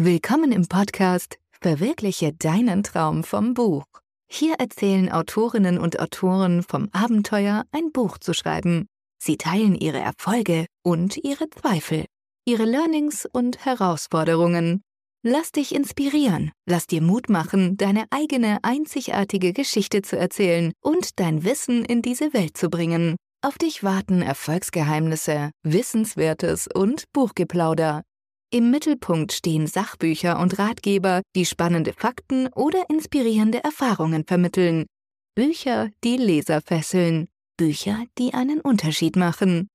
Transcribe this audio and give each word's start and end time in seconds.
Willkommen 0.00 0.52
im 0.52 0.68
Podcast 0.68 1.40
Verwirkliche 1.60 2.32
deinen 2.32 2.84
Traum 2.84 3.24
vom 3.24 3.52
Buch. 3.52 3.82
Hier 4.30 4.54
erzählen 4.60 5.10
Autorinnen 5.10 5.76
und 5.76 5.98
Autoren 5.98 6.62
vom 6.62 6.88
Abenteuer, 6.92 7.64
ein 7.72 7.90
Buch 7.90 8.16
zu 8.18 8.32
schreiben. 8.32 8.86
Sie 9.20 9.36
teilen 9.36 9.74
ihre 9.74 9.98
Erfolge 9.98 10.66
und 10.84 11.16
ihre 11.16 11.50
Zweifel, 11.50 12.04
ihre 12.44 12.64
Learnings 12.64 13.26
und 13.32 13.64
Herausforderungen. 13.64 14.82
Lass 15.24 15.50
dich 15.50 15.74
inspirieren, 15.74 16.52
lass 16.64 16.86
dir 16.86 17.02
Mut 17.02 17.28
machen, 17.28 17.76
deine 17.76 18.04
eigene 18.10 18.58
einzigartige 18.62 19.52
Geschichte 19.52 20.02
zu 20.02 20.16
erzählen 20.16 20.74
und 20.80 21.18
dein 21.18 21.42
Wissen 21.42 21.84
in 21.84 22.02
diese 22.02 22.32
Welt 22.32 22.56
zu 22.56 22.70
bringen. 22.70 23.16
Auf 23.42 23.58
dich 23.58 23.82
warten 23.82 24.22
Erfolgsgeheimnisse, 24.22 25.50
Wissenswertes 25.64 26.68
und 26.72 27.02
Buchgeplauder. 27.12 28.02
Im 28.50 28.70
Mittelpunkt 28.70 29.34
stehen 29.34 29.66
Sachbücher 29.66 30.40
und 30.40 30.58
Ratgeber, 30.58 31.20
die 31.36 31.44
spannende 31.44 31.92
Fakten 31.92 32.48
oder 32.54 32.88
inspirierende 32.88 33.62
Erfahrungen 33.62 34.24
vermitteln. 34.24 34.86
Bücher, 35.34 35.90
die 36.02 36.16
Leser 36.16 36.62
fesseln. 36.62 37.28
Bücher, 37.58 38.04
die 38.16 38.32
einen 38.32 38.62
Unterschied 38.62 39.16
machen. 39.16 39.68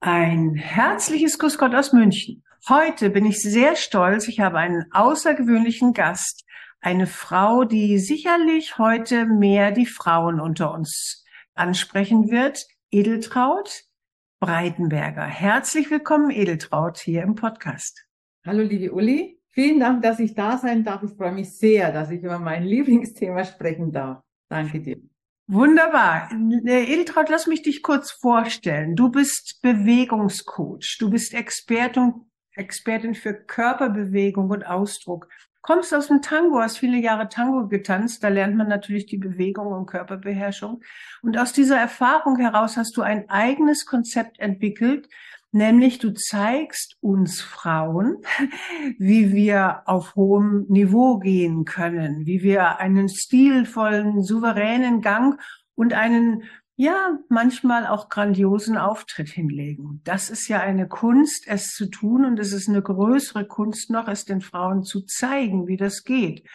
Ein 0.00 0.56
herzliches 0.56 1.38
Grüß 1.38 1.58
Gott 1.58 1.76
aus 1.76 1.92
München. 1.92 2.42
Heute 2.68 3.10
bin 3.10 3.24
ich 3.24 3.40
sehr 3.40 3.76
stolz. 3.76 4.26
Ich 4.26 4.40
habe 4.40 4.58
einen 4.58 4.84
außergewöhnlichen 4.90 5.92
Gast. 5.92 6.44
Eine 6.80 7.06
Frau, 7.06 7.62
die 7.62 8.00
sicherlich 8.00 8.78
heute 8.78 9.26
mehr 9.26 9.70
die 9.70 9.86
Frauen 9.86 10.40
unter 10.40 10.72
uns 10.72 11.24
ansprechen 11.54 12.32
wird. 12.32 12.66
Edeltraut. 12.90 13.85
Breitenberger. 14.38 15.24
Herzlich 15.24 15.90
willkommen, 15.90 16.30
Edeltraut, 16.30 16.98
hier 16.98 17.22
im 17.22 17.36
Podcast. 17.36 18.06
Hallo, 18.44 18.62
liebe 18.62 18.92
Uli. 18.92 19.40
Vielen 19.48 19.80
Dank, 19.80 20.02
dass 20.02 20.18
ich 20.18 20.34
da 20.34 20.58
sein 20.58 20.84
darf. 20.84 21.02
Ich 21.02 21.12
freue 21.12 21.32
mich 21.32 21.56
sehr, 21.56 21.90
dass 21.90 22.10
ich 22.10 22.22
über 22.22 22.38
mein 22.38 22.62
Lieblingsthema 22.64 23.44
sprechen 23.44 23.92
darf. 23.92 24.22
Danke 24.50 24.80
dir. 24.80 24.98
Wunderbar. 25.46 26.30
Äh, 26.66 26.92
Edeltraut, 26.92 27.30
lass 27.30 27.46
mich 27.46 27.62
dich 27.62 27.82
kurz 27.82 28.10
vorstellen. 28.10 28.94
Du 28.94 29.10
bist 29.10 29.58
Bewegungscoach. 29.62 30.98
Du 31.00 31.08
bist 31.08 31.32
Expertin, 31.32 32.12
Expertin 32.52 33.14
für 33.14 33.32
Körperbewegung 33.32 34.50
und 34.50 34.66
Ausdruck 34.66 35.28
kommst 35.66 35.92
aus 35.92 36.06
dem 36.06 36.22
Tango, 36.22 36.60
hast 36.60 36.78
viele 36.78 36.96
Jahre 36.98 37.28
Tango 37.28 37.66
getanzt, 37.66 38.22
da 38.22 38.28
lernt 38.28 38.54
man 38.56 38.68
natürlich 38.68 39.06
die 39.06 39.18
Bewegung 39.18 39.66
und 39.66 39.86
Körperbeherrschung. 39.86 40.80
Und 41.22 41.36
aus 41.36 41.52
dieser 41.52 41.76
Erfahrung 41.76 42.38
heraus 42.38 42.76
hast 42.76 42.96
du 42.96 43.02
ein 43.02 43.28
eigenes 43.28 43.84
Konzept 43.84 44.38
entwickelt, 44.38 45.08
nämlich 45.50 45.98
du 45.98 46.14
zeigst 46.14 46.96
uns 47.00 47.40
Frauen, 47.40 48.18
wie 48.98 49.32
wir 49.32 49.82
auf 49.86 50.14
hohem 50.14 50.66
Niveau 50.68 51.18
gehen 51.18 51.64
können, 51.64 52.26
wie 52.26 52.44
wir 52.44 52.78
einen 52.78 53.08
stilvollen, 53.08 54.22
souveränen 54.22 55.00
Gang 55.00 55.40
und 55.74 55.94
einen 55.94 56.44
ja, 56.76 57.18
manchmal 57.28 57.86
auch 57.86 58.10
grandiosen 58.10 58.76
Auftritt 58.76 59.28
hinlegen. 59.28 60.02
Das 60.04 60.28
ist 60.28 60.46
ja 60.48 60.60
eine 60.60 60.86
Kunst, 60.86 61.44
es 61.46 61.74
zu 61.74 61.86
tun 61.86 62.24
und 62.24 62.38
es 62.38 62.52
ist 62.52 62.68
eine 62.68 62.82
größere 62.82 63.46
Kunst 63.46 63.90
noch, 63.90 64.08
es 64.08 64.26
den 64.26 64.42
Frauen 64.42 64.82
zu 64.82 65.00
zeigen, 65.02 65.66
wie 65.66 65.78
das 65.78 66.04
geht. 66.04 66.46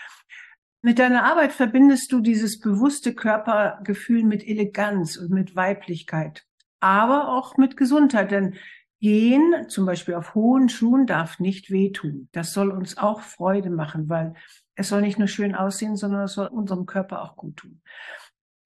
Mit 0.84 1.00
deiner 1.00 1.24
Arbeit 1.24 1.52
verbindest 1.52 2.12
du 2.12 2.22
dieses 2.22 2.60
bewusste 2.60 3.14
Körpergefühl 3.14 4.24
mit 4.24 4.48
Eleganz 4.48 5.18
und 5.18 5.32
mit 5.32 5.56
Weiblichkeit, 5.56 6.46
aber 6.80 7.30
auch 7.30 7.58
mit 7.58 7.76
Gesundheit, 7.76 8.32
denn 8.32 8.56
Gehen, 9.02 9.68
zum 9.68 9.88
Beispiel 9.88 10.14
auf 10.14 10.36
hohen 10.36 10.70
Schuhen, 10.70 11.08
darf 11.08 11.40
nicht 11.40 11.72
wehtun. 11.72 12.30
Das 12.34 12.54
soll 12.54 12.70
uns 12.70 13.00
auch 13.00 13.22
Freude 13.22 13.72
machen, 13.72 14.10
weil 14.10 14.36
es 14.76 14.90
soll 14.90 15.02
nicht 15.02 15.18
nur 15.18 15.28
schön 15.28 15.56
aussehen, 15.56 15.96
sondern 15.96 16.22
es 16.22 16.34
soll 16.34 16.46
unserem 16.46 16.86
Körper 16.86 17.24
auch 17.24 17.36
gut 17.36 17.58
tun. 17.58 17.82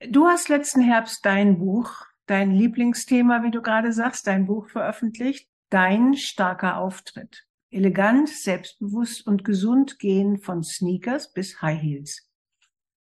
Du 0.01 0.28
hast 0.28 0.50
letzten 0.50 0.81
Herbst 0.81 1.25
dein 1.25 1.57
Buch, 1.57 2.06
dein 2.25 2.51
Lieblingsthema, 2.51 3.44
wie 3.44 3.51
du 3.51 3.61
gerade 3.61 3.94
sagst, 3.94 4.28
dein 4.28 4.45
Buch 4.45 4.67
veröffentlicht. 4.67 5.47
Dein 5.69 6.16
starker 6.16 6.78
Auftritt. 6.78 7.45
Elegant, 7.72 8.29
selbstbewusst 8.29 9.25
und 9.25 9.44
gesund 9.44 9.97
gehen 9.97 10.38
von 10.38 10.63
Sneakers 10.63 11.31
bis 11.31 11.61
High 11.61 11.81
Heels. 11.81 12.29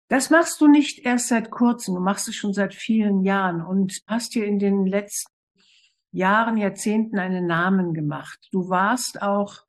Das 0.08 0.30
machst 0.30 0.60
du 0.60 0.68
nicht 0.68 1.04
erst 1.04 1.28
seit 1.28 1.50
kurzem, 1.50 1.96
du 1.96 2.00
machst 2.00 2.28
es 2.28 2.36
schon 2.36 2.52
seit 2.52 2.74
vielen 2.74 3.22
Jahren 3.22 3.60
und 3.60 4.00
hast 4.06 4.34
dir 4.34 4.44
in 4.44 4.58
den 4.58 4.86
letzten 4.86 5.32
Jahren, 6.12 6.56
Jahrzehnten 6.56 7.18
einen 7.18 7.46
Namen 7.46 7.92
gemacht. 7.92 8.48
Du 8.52 8.68
warst 8.68 9.20
auch 9.20 9.65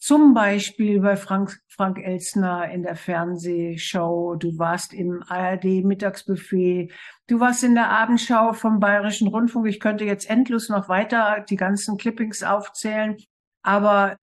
zum 0.00 0.32
Beispiel 0.32 1.00
bei 1.00 1.14
Frank, 1.14 1.60
Frank 1.68 1.98
Elsner 1.98 2.70
in 2.70 2.82
der 2.82 2.96
Fernsehshow, 2.96 4.34
du 4.34 4.58
warst 4.58 4.94
im 4.94 5.22
ARD 5.28 5.84
Mittagsbuffet, 5.84 6.90
du 7.26 7.38
warst 7.38 7.62
in 7.62 7.74
der 7.74 7.90
Abendschau 7.90 8.54
vom 8.54 8.80
Bayerischen 8.80 9.28
Rundfunk. 9.28 9.66
Ich 9.68 9.78
könnte 9.78 10.06
jetzt 10.06 10.28
endlos 10.28 10.70
noch 10.70 10.88
weiter 10.88 11.44
die 11.48 11.56
ganzen 11.56 11.98
Clippings 11.98 12.42
aufzählen, 12.42 13.18
aber 13.62 14.16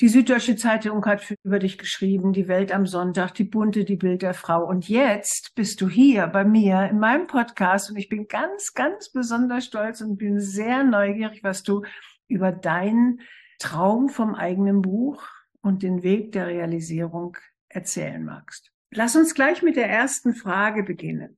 die 0.00 0.08
Süddeutsche 0.08 0.54
Zeitung 0.54 1.04
hat 1.06 1.34
über 1.42 1.58
dich 1.58 1.76
geschrieben, 1.76 2.32
die 2.32 2.46
Welt 2.46 2.70
am 2.70 2.86
Sonntag, 2.86 3.32
die 3.34 3.44
bunte, 3.44 3.84
die 3.84 3.96
Bild 3.96 4.22
der 4.22 4.34
Frau. 4.34 4.64
Und 4.64 4.88
jetzt 4.88 5.54
bist 5.56 5.80
du 5.80 5.88
hier 5.88 6.28
bei 6.28 6.44
mir 6.44 6.88
in 6.88 7.00
meinem 7.00 7.26
Podcast 7.26 7.90
und 7.90 7.96
ich 7.96 8.08
bin 8.08 8.28
ganz, 8.28 8.74
ganz 8.74 9.10
besonders 9.10 9.64
stolz 9.64 10.02
und 10.02 10.18
bin 10.18 10.38
sehr 10.38 10.84
neugierig, 10.84 11.42
was 11.42 11.64
du 11.64 11.82
über 12.28 12.52
deinen 12.52 13.22
Traum 13.58 14.08
vom 14.08 14.34
eigenen 14.34 14.82
Buch 14.82 15.26
und 15.60 15.82
den 15.82 16.02
Weg 16.02 16.32
der 16.32 16.46
Realisierung 16.46 17.36
erzählen 17.68 18.24
magst. 18.24 18.72
Lass 18.90 19.16
uns 19.16 19.34
gleich 19.34 19.62
mit 19.62 19.76
der 19.76 19.88
ersten 19.88 20.34
Frage 20.34 20.82
beginnen. 20.82 21.36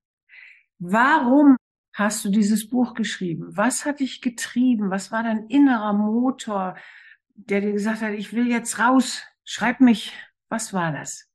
Warum 0.79 1.57
hast 1.95 2.25
du 2.25 2.31
dieses 2.31 2.69
Buch 2.69 2.95
geschrieben? 2.95 3.47
Was 3.57 3.85
hat 3.85 4.01
dich 4.01 4.21
getrieben? 4.21 4.91
Was 4.91 5.11
war 5.11 5.23
dein 5.23 5.47
innerer 5.49 5.93
Motor, 5.93 6.77
der 7.35 7.61
dir 7.61 7.73
gesagt 7.73 8.03
hat, 8.03 8.13
ich 8.13 8.33
will 8.33 8.49
jetzt 8.49 8.79
raus, 8.79 9.23
schreib 9.45 9.81
mich. 9.81 10.13
Was 10.49 10.73
war 10.73 10.93
das? 10.93 11.29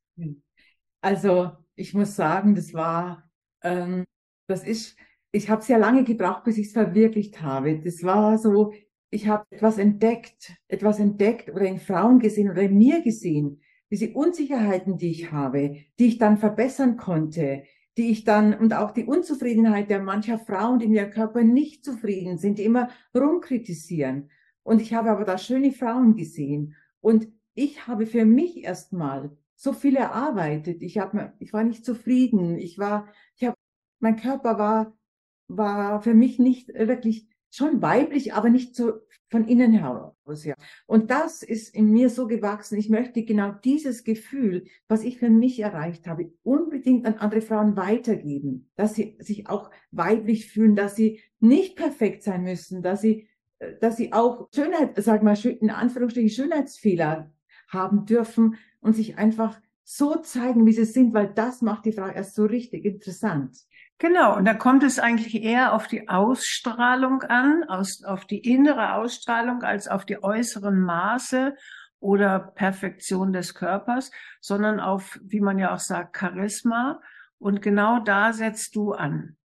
Also 1.00 1.52
ich 1.74 1.94
muss 1.94 2.16
sagen, 2.16 2.54
das 2.54 2.72
war, 2.72 3.30
ähm, 3.62 4.04
das 4.46 4.64
ist, 4.64 4.96
ich 5.32 5.50
habe 5.50 5.62
sehr 5.62 5.78
lange 5.78 6.04
gebraucht, 6.04 6.44
bis 6.44 6.58
ich 6.58 6.68
es 6.68 6.72
verwirklicht 6.72 7.42
habe. 7.42 7.80
Das 7.80 8.02
war 8.02 8.38
so, 8.38 8.72
ich 9.14 9.28
habe 9.28 9.44
etwas 9.50 9.78
entdeckt, 9.78 10.52
etwas 10.66 10.98
entdeckt 10.98 11.48
oder 11.48 11.66
in 11.66 11.78
Frauen 11.78 12.18
gesehen 12.18 12.50
oder 12.50 12.62
in 12.62 12.76
mir 12.76 13.00
gesehen, 13.02 13.60
diese 13.90 14.12
Unsicherheiten, 14.12 14.98
die 14.98 15.12
ich 15.12 15.30
habe, 15.30 15.76
die 16.00 16.06
ich 16.06 16.18
dann 16.18 16.36
verbessern 16.36 16.96
konnte, 16.96 17.62
die 17.96 18.10
ich 18.10 18.24
dann 18.24 18.54
und 18.54 18.74
auch 18.74 18.90
die 18.90 19.04
Unzufriedenheit 19.04 19.88
der 19.88 20.02
mancher 20.02 20.40
Frauen, 20.40 20.80
die 20.80 20.86
in 20.86 20.94
ihrem 20.94 21.10
Körper 21.10 21.44
nicht 21.44 21.84
zufrieden 21.84 22.38
sind, 22.38 22.58
die 22.58 22.64
immer 22.64 22.88
rumkritisieren. 23.16 24.30
Und 24.64 24.82
ich 24.82 24.94
habe 24.94 25.10
aber 25.10 25.24
da 25.24 25.38
schöne 25.38 25.70
Frauen 25.70 26.16
gesehen 26.16 26.74
und 27.00 27.28
ich 27.54 27.86
habe 27.86 28.06
für 28.06 28.24
mich 28.24 28.64
erstmal 28.64 29.36
so 29.54 29.72
viel 29.72 29.94
erarbeitet. 29.94 30.82
Ich 30.82 30.98
habe, 30.98 31.34
ich 31.38 31.52
war 31.52 31.62
nicht 31.62 31.84
zufrieden. 31.84 32.58
Ich 32.58 32.78
war, 32.78 33.06
ich 33.36 33.46
habe, 33.46 33.54
mein 34.00 34.16
Körper 34.16 34.58
war, 34.58 34.98
war 35.46 36.02
für 36.02 36.14
mich 36.14 36.40
nicht 36.40 36.74
wirklich 36.74 37.28
schon 37.54 37.80
weiblich, 37.82 38.34
aber 38.34 38.50
nicht 38.50 38.74
so 38.74 39.00
von 39.30 39.46
innen 39.46 39.72
heraus. 39.72 40.44
Ja. 40.44 40.54
Und 40.86 41.10
das 41.10 41.42
ist 41.42 41.74
in 41.74 41.92
mir 41.92 42.08
so 42.08 42.26
gewachsen. 42.26 42.78
Ich 42.78 42.88
möchte 42.88 43.24
genau 43.24 43.52
dieses 43.52 44.04
Gefühl, 44.04 44.64
was 44.88 45.02
ich 45.02 45.18
für 45.18 45.30
mich 45.30 45.60
erreicht 45.60 46.06
habe, 46.06 46.32
unbedingt 46.42 47.06
an 47.06 47.14
andere 47.14 47.40
Frauen 47.40 47.76
weitergeben, 47.76 48.70
dass 48.76 48.94
sie 48.94 49.16
sich 49.20 49.48
auch 49.48 49.70
weiblich 49.90 50.50
fühlen, 50.50 50.76
dass 50.76 50.96
sie 50.96 51.20
nicht 51.40 51.76
perfekt 51.76 52.22
sein 52.22 52.42
müssen, 52.42 52.82
dass 52.82 53.00
sie, 53.00 53.28
äh, 53.58 53.74
dass 53.80 53.96
sie 53.96 54.12
auch 54.12 54.48
Schönheit, 54.54 54.92
sag 54.96 55.22
mal, 55.22 55.36
in 55.44 55.70
Anführungsstrichen 55.70 56.30
Schönheitsfehler 56.30 57.32
haben 57.68 58.06
dürfen 58.06 58.56
und 58.80 58.94
sich 58.94 59.18
einfach 59.18 59.60
so 59.84 60.16
zeigen, 60.16 60.66
wie 60.66 60.72
sie 60.72 60.86
sind, 60.86 61.12
weil 61.12 61.28
das 61.28 61.60
macht 61.60 61.84
die 61.84 61.92
Frau 61.92 62.06
erst 62.06 62.34
so 62.34 62.44
richtig 62.46 62.84
interessant. 62.84 63.56
Genau, 63.98 64.36
und 64.36 64.44
da 64.44 64.54
kommt 64.54 64.82
es 64.82 64.98
eigentlich 64.98 65.42
eher 65.42 65.72
auf 65.72 65.86
die 65.86 66.08
Ausstrahlung 66.08 67.22
an, 67.22 67.64
aus, 67.64 68.02
auf 68.02 68.24
die 68.24 68.40
innere 68.40 68.94
Ausstrahlung 68.94 69.62
als 69.62 69.86
auf 69.86 70.04
die 70.04 70.22
äußeren 70.22 70.80
Maße 70.80 71.54
oder 72.00 72.38
Perfektion 72.38 73.32
des 73.32 73.54
Körpers, 73.54 74.10
sondern 74.40 74.80
auf, 74.80 75.18
wie 75.22 75.40
man 75.40 75.58
ja 75.58 75.72
auch 75.72 75.78
sagt, 75.78 76.16
Charisma. 76.18 77.00
Und 77.38 77.62
genau 77.62 78.00
da 78.00 78.32
setzt 78.32 78.74
du 78.74 78.92
an. 78.92 79.36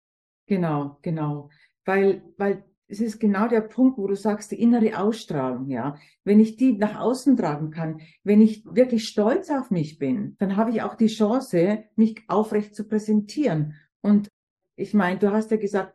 Genau, 0.46 0.98
genau. 1.02 1.50
Weil, 1.84 2.22
weil 2.38 2.64
es 2.88 3.00
ist 3.00 3.20
genau 3.20 3.48
der 3.48 3.60
Punkt, 3.60 3.98
wo 3.98 4.06
du 4.06 4.16
sagst, 4.16 4.50
die 4.50 4.60
innere 4.60 4.98
Ausstrahlung, 4.98 5.68
ja. 5.68 5.96
Wenn 6.24 6.40
ich 6.40 6.56
die 6.56 6.72
nach 6.72 6.98
außen 6.98 7.36
tragen 7.36 7.70
kann, 7.70 8.00
wenn 8.24 8.40
ich 8.40 8.64
wirklich 8.64 9.06
stolz 9.08 9.50
auf 9.50 9.70
mich 9.70 9.98
bin, 9.98 10.36
dann 10.38 10.56
habe 10.56 10.70
ich 10.70 10.82
auch 10.82 10.94
die 10.94 11.08
Chance, 11.08 11.84
mich 11.96 12.24
aufrecht 12.28 12.74
zu 12.74 12.88
präsentieren. 12.88 13.74
Und 14.00 14.30
ich 14.78 14.94
meine, 14.94 15.19
du 15.19 15.32
hast 15.32 15.50
ja 15.50 15.56
gesagt, 15.56 15.94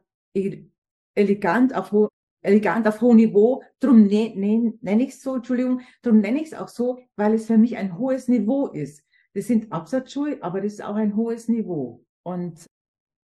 elegant 1.16 1.74
auf 1.74 1.92
hohem 1.92 2.10
elegant 2.44 2.86
auf 2.88 3.02
hohem 3.02 3.16
Niveau. 3.16 3.64
Drum 3.80 4.04
ne, 4.04 4.34
ne, 4.36 4.74
nenne 4.82 5.04
ich 5.04 5.10
es 5.10 5.22
so, 5.22 5.36
Entschuldigung, 5.36 5.82
drum 6.02 6.20
nenne 6.20 6.42
ich 6.42 6.52
es 6.52 6.54
auch 6.54 6.68
so, 6.68 7.00
weil 7.16 7.34
es 7.34 7.48
für 7.48 7.58
mich 7.58 7.78
ein 7.78 7.98
hohes 7.98 8.28
Niveau 8.28 8.68
ist. 8.68 9.04
Das 9.34 9.48
sind 9.48 9.72
Absatzschuhe, 9.72 10.38
aber 10.42 10.62
das 10.62 10.74
ist 10.74 10.84
auch 10.84 10.96
ein 10.96 11.16
hohes 11.16 11.48
Niveau. 11.48 12.06
Und, 12.22 12.66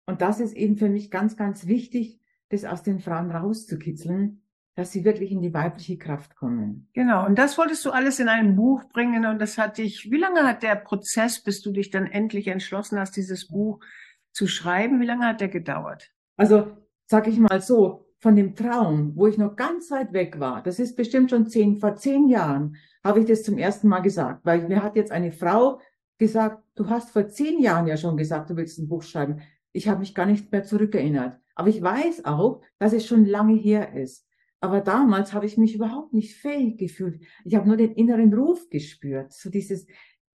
und 0.07 0.21
das 0.21 0.39
ist 0.39 0.56
eben 0.56 0.77
für 0.77 0.89
mich 0.89 1.11
ganz, 1.11 1.35
ganz 1.35 1.67
wichtig, 1.67 2.19
das 2.47 2.65
aus 2.65 2.81
den 2.81 3.00
Frauen 3.00 3.29
rauszukitzeln, 3.29 4.41
dass 4.75 4.91
sie 4.91 5.03
wirklich 5.03 5.31
in 5.31 5.41
die 5.41 5.53
weibliche 5.53 5.97
Kraft 5.97 6.35
kommen. 6.35 6.88
Genau. 6.94 7.25
Und 7.25 7.38
das 7.38 7.57
wolltest 7.57 7.85
du 7.85 7.91
alles 7.91 8.19
in 8.19 8.29
ein 8.29 8.56
Buch 8.56 8.85
bringen. 8.85 9.25
Und 9.25 9.39
das 9.39 9.57
hat 9.57 9.77
dich, 9.77 10.09
wie 10.09 10.17
lange 10.17 10.47
hat 10.47 10.63
der 10.63 10.75
Prozess, 10.75 11.44
bis 11.44 11.61
du 11.61 11.71
dich 11.71 11.91
dann 11.91 12.07
endlich 12.07 12.47
entschlossen 12.47 12.97
hast, 12.97 13.17
dieses 13.17 13.50
Buch 13.50 13.81
zu 14.31 14.47
schreiben? 14.47 15.01
Wie 15.01 15.05
lange 15.05 15.25
hat 15.25 15.41
der 15.41 15.49
gedauert? 15.49 16.11
Also, 16.37 16.67
sag 17.05 17.27
ich 17.27 17.37
mal 17.37 17.61
so, 17.61 18.09
von 18.19 18.35
dem 18.35 18.55
Traum, 18.55 19.13
wo 19.15 19.27
ich 19.27 19.37
noch 19.37 19.55
ganz 19.55 19.89
weit 19.91 20.11
weg 20.13 20.39
war, 20.39 20.61
das 20.61 20.79
ist 20.79 20.95
bestimmt 20.95 21.29
schon 21.29 21.47
zehn, 21.47 21.77
vor 21.77 21.95
zehn 21.95 22.27
Jahren, 22.27 22.75
habe 23.03 23.21
ich 23.21 23.25
das 23.25 23.43
zum 23.43 23.57
ersten 23.57 23.87
Mal 23.87 24.01
gesagt, 24.01 24.45
weil 24.45 24.67
mir 24.67 24.83
hat 24.83 24.95
jetzt 24.95 25.11
eine 25.11 25.31
Frau 25.31 25.79
gesagt, 26.17 26.63
du 26.75 26.89
hast 26.89 27.11
vor 27.11 27.29
zehn 27.29 27.61
Jahren 27.61 27.87
ja 27.87 27.95
schon 27.95 28.17
gesagt, 28.17 28.49
du 28.49 28.57
willst 28.57 28.77
ein 28.77 28.89
Buch 28.89 29.03
schreiben. 29.03 29.41
Ich 29.71 29.87
habe 29.87 29.99
mich 29.99 30.13
gar 30.13 30.25
nicht 30.25 30.51
mehr 30.51 30.63
zurückerinnert. 30.63 31.39
Aber 31.55 31.69
ich 31.69 31.81
weiß 31.81 32.25
auch, 32.25 32.61
dass 32.77 32.93
es 32.93 33.05
schon 33.05 33.25
lange 33.25 33.55
her 33.55 33.93
ist. 33.95 34.27
Aber 34.61 34.81
damals 34.81 35.31
habe 35.33 35.45
ich 35.45 35.57
mich 35.57 35.75
überhaupt 35.75 36.13
nicht 36.13 36.35
fähig 36.35 36.77
gefühlt. 36.77 37.21
Ich 37.45 37.55
habe 37.55 37.67
nur 37.67 37.77
den 37.77 37.93
inneren 37.93 38.33
Ruf 38.33 38.69
gespürt. 38.69 39.31
So 39.31 39.49
dieses, 39.49 39.87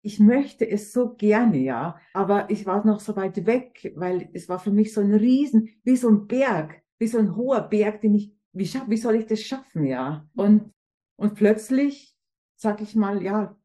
ich 0.04 0.20
möchte 0.20 0.70
es 0.70 0.92
so 0.92 1.16
gerne, 1.16 1.58
ja. 1.58 1.98
Aber 2.14 2.50
ich 2.52 2.66
war 2.66 2.86
noch 2.86 3.00
so 3.00 3.16
weit 3.16 3.46
weg, 3.46 3.94
weil 3.96 4.30
es 4.34 4.50
war 4.50 4.60
für 4.60 4.72
mich 4.72 4.94
so 4.94 5.02
ein 5.02 5.14
Riesen, 5.14 5.70
wie 5.84 5.96
so 5.96 6.10
ein 6.10 6.28
Berg, 6.28 6.82
wie 7.00 7.08
so 7.08 7.18
ein 7.18 7.36
hoher 7.36 7.62
Berg, 7.62 8.02
den 8.02 8.14
ich, 8.14 8.36
wie, 8.52 8.68
schaff, 8.68 8.84
wie 8.88 8.98
soll 8.98 9.16
ich 9.16 9.26
das 9.26 9.42
schaffen, 9.42 9.86
ja? 9.86 10.28
Und, 10.36 10.72
und 11.16 11.36
plötzlich, 11.36 12.16
sag 12.56 12.82
ich 12.82 12.96
mal, 12.96 13.24
ja, 13.24 13.58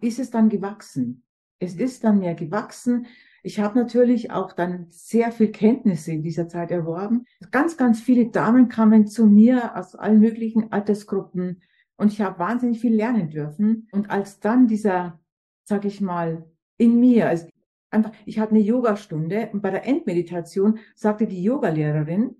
ist 0.00 0.18
es 0.18 0.30
dann 0.30 0.48
gewachsen. 0.48 1.22
Es 1.58 1.76
ist 1.76 2.02
dann 2.02 2.18
mehr 2.18 2.34
gewachsen. 2.34 3.06
Ich 3.42 3.60
habe 3.60 3.78
natürlich 3.78 4.30
auch 4.30 4.52
dann 4.52 4.86
sehr 4.88 5.32
viel 5.32 5.52
Kenntnisse 5.52 6.12
in 6.12 6.22
dieser 6.22 6.48
Zeit 6.48 6.70
erworben. 6.70 7.26
Ganz, 7.50 7.76
ganz 7.76 8.00
viele 8.00 8.30
Damen 8.30 8.68
kamen 8.68 9.06
zu 9.06 9.26
mir 9.26 9.76
aus 9.76 9.94
allen 9.94 10.20
möglichen 10.20 10.72
Altersgruppen 10.72 11.62
und 11.96 12.12
ich 12.12 12.22
habe 12.22 12.38
wahnsinnig 12.38 12.80
viel 12.80 12.94
lernen 12.94 13.28
dürfen. 13.28 13.88
Und 13.92 14.10
als 14.10 14.40
dann 14.40 14.66
dieser, 14.66 15.20
sag 15.64 15.84
ich 15.84 16.00
mal, 16.00 16.48
in 16.76 17.00
mir, 17.00 17.28
also 17.28 17.48
einfach, 17.90 18.12
ich 18.26 18.38
hatte 18.38 18.52
eine 18.52 18.60
Yogastunde 18.60 19.50
und 19.52 19.62
bei 19.62 19.70
der 19.70 19.86
Endmeditation 19.86 20.78
sagte 20.94 21.26
die 21.26 21.42
Yogalehrerin, 21.42 22.36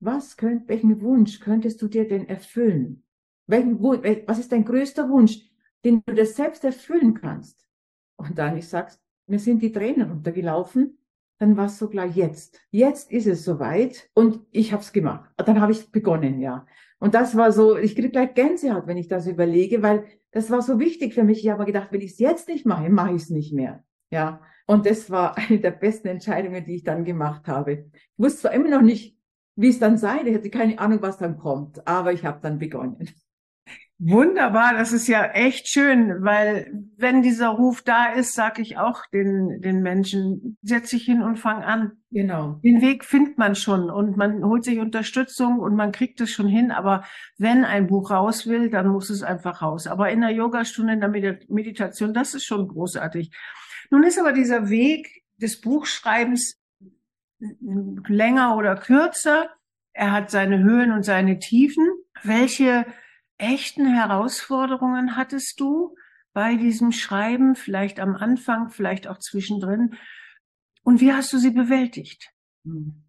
was 0.00 0.36
könnt, 0.36 0.68
welchen 0.68 1.00
Wunsch 1.00 1.40
könntest 1.40 1.80
du 1.82 1.88
dir 1.88 2.06
denn 2.06 2.28
erfüllen? 2.28 3.04
Welchen, 3.46 3.80
was 3.80 4.38
ist 4.38 4.52
dein 4.52 4.64
größter 4.64 5.08
Wunsch, 5.08 5.50
den 5.84 6.02
du 6.06 6.14
dir 6.14 6.26
selbst 6.26 6.64
erfüllen 6.64 7.14
kannst? 7.14 7.66
Und 8.16 8.38
dann, 8.38 8.56
ich 8.56 8.68
sag's, 8.68 9.00
mir 9.26 9.38
sind 9.38 9.62
die 9.62 9.72
Tränen 9.72 10.10
runtergelaufen. 10.10 10.98
Dann 11.38 11.56
war 11.56 11.66
es 11.66 11.78
so 11.78 11.88
klar, 11.88 12.06
jetzt. 12.06 12.60
Jetzt 12.70 13.10
ist 13.10 13.26
es 13.26 13.44
soweit 13.44 14.08
und 14.14 14.40
ich 14.50 14.72
habe 14.72 14.82
es 14.82 14.92
gemacht. 14.92 15.30
Dann 15.36 15.60
habe 15.60 15.72
ich 15.72 15.90
begonnen, 15.90 16.40
ja. 16.40 16.66
Und 16.98 17.14
das 17.14 17.36
war 17.36 17.52
so, 17.52 17.76
ich 17.76 17.94
kriege 17.94 18.10
gleich 18.10 18.34
Gänsehaut, 18.34 18.86
wenn 18.86 18.96
ich 18.96 19.08
das 19.08 19.26
überlege, 19.26 19.82
weil 19.82 20.06
das 20.30 20.50
war 20.50 20.62
so 20.62 20.78
wichtig 20.78 21.14
für 21.14 21.24
mich. 21.24 21.44
Ich 21.44 21.50
habe 21.50 21.64
gedacht, 21.64 21.88
wenn 21.90 22.00
ich 22.00 22.12
es 22.12 22.18
jetzt 22.18 22.48
nicht 22.48 22.66
mache, 22.66 22.88
mache 22.88 23.14
ich 23.14 23.22
es 23.22 23.30
nicht 23.30 23.52
mehr. 23.52 23.84
Ja. 24.10 24.40
Und 24.66 24.86
das 24.86 25.10
war 25.10 25.36
eine 25.38 25.58
der 25.58 25.72
besten 25.72 26.08
Entscheidungen, 26.08 26.64
die 26.64 26.76
ich 26.76 26.84
dann 26.84 27.04
gemacht 27.04 27.46
habe. 27.48 27.72
Ich 27.72 28.02
wusste 28.16 28.42
zwar 28.42 28.52
immer 28.52 28.70
noch 28.70 28.82
nicht, 28.82 29.18
wie 29.56 29.68
es 29.68 29.78
dann 29.78 29.98
sei, 29.98 30.22
ich 30.24 30.34
hatte 30.34 30.50
keine 30.50 30.78
Ahnung, 30.78 31.00
was 31.02 31.18
dann 31.18 31.38
kommt, 31.38 31.86
aber 31.86 32.12
ich 32.12 32.24
habe 32.24 32.40
dann 32.42 32.58
begonnen. 32.58 33.08
Wunderbar, 33.98 34.74
das 34.74 34.92
ist 34.92 35.06
ja 35.06 35.24
echt 35.24 35.68
schön, 35.68 36.24
weil 36.24 36.70
wenn 36.96 37.22
dieser 37.22 37.48
Ruf 37.48 37.82
da 37.82 38.06
ist, 38.06 38.34
sage 38.34 38.60
ich 38.60 38.76
auch 38.76 39.06
den, 39.12 39.60
den 39.62 39.82
Menschen, 39.82 40.58
setz 40.62 40.90
dich 40.90 41.04
hin 41.04 41.22
und 41.22 41.38
fang 41.38 41.62
an. 41.62 41.92
Genau. 42.10 42.60
Den 42.64 42.82
Weg 42.82 43.04
findet 43.04 43.38
man 43.38 43.54
schon 43.54 43.90
und 43.90 44.16
man 44.16 44.44
holt 44.44 44.64
sich 44.64 44.80
Unterstützung 44.80 45.60
und 45.60 45.76
man 45.76 45.92
kriegt 45.92 46.20
es 46.20 46.30
schon 46.30 46.48
hin. 46.48 46.72
Aber 46.72 47.04
wenn 47.38 47.64
ein 47.64 47.86
Buch 47.86 48.10
raus 48.10 48.48
will, 48.48 48.68
dann 48.68 48.88
muss 48.88 49.10
es 49.10 49.22
einfach 49.22 49.62
raus. 49.62 49.86
Aber 49.86 50.10
in 50.10 50.22
der 50.22 50.32
Yogastunde, 50.32 50.94
in 50.94 51.00
der 51.00 51.38
Meditation, 51.48 52.12
das 52.12 52.34
ist 52.34 52.44
schon 52.44 52.66
großartig. 52.66 53.30
Nun 53.90 54.02
ist 54.02 54.18
aber 54.18 54.32
dieser 54.32 54.68
Weg 54.70 55.22
des 55.40 55.60
Buchschreibens 55.60 56.60
länger 58.08 58.56
oder 58.56 58.74
kürzer. 58.74 59.48
Er 59.92 60.10
hat 60.10 60.30
seine 60.30 60.58
Höhen 60.58 60.90
und 60.90 61.04
seine 61.04 61.38
Tiefen. 61.38 61.88
Welche 62.22 62.86
echten 63.38 63.86
Herausforderungen 63.86 65.16
hattest 65.16 65.58
du 65.60 65.94
bei 66.32 66.56
diesem 66.56 66.92
Schreiben, 66.92 67.54
vielleicht 67.54 68.00
am 68.00 68.14
Anfang, 68.14 68.70
vielleicht 68.70 69.06
auch 69.06 69.18
zwischendrin? 69.18 69.94
Und 70.82 71.00
wie 71.00 71.12
hast 71.12 71.32
du 71.32 71.38
sie 71.38 71.50
bewältigt? 71.50 72.30
Hm. 72.64 73.04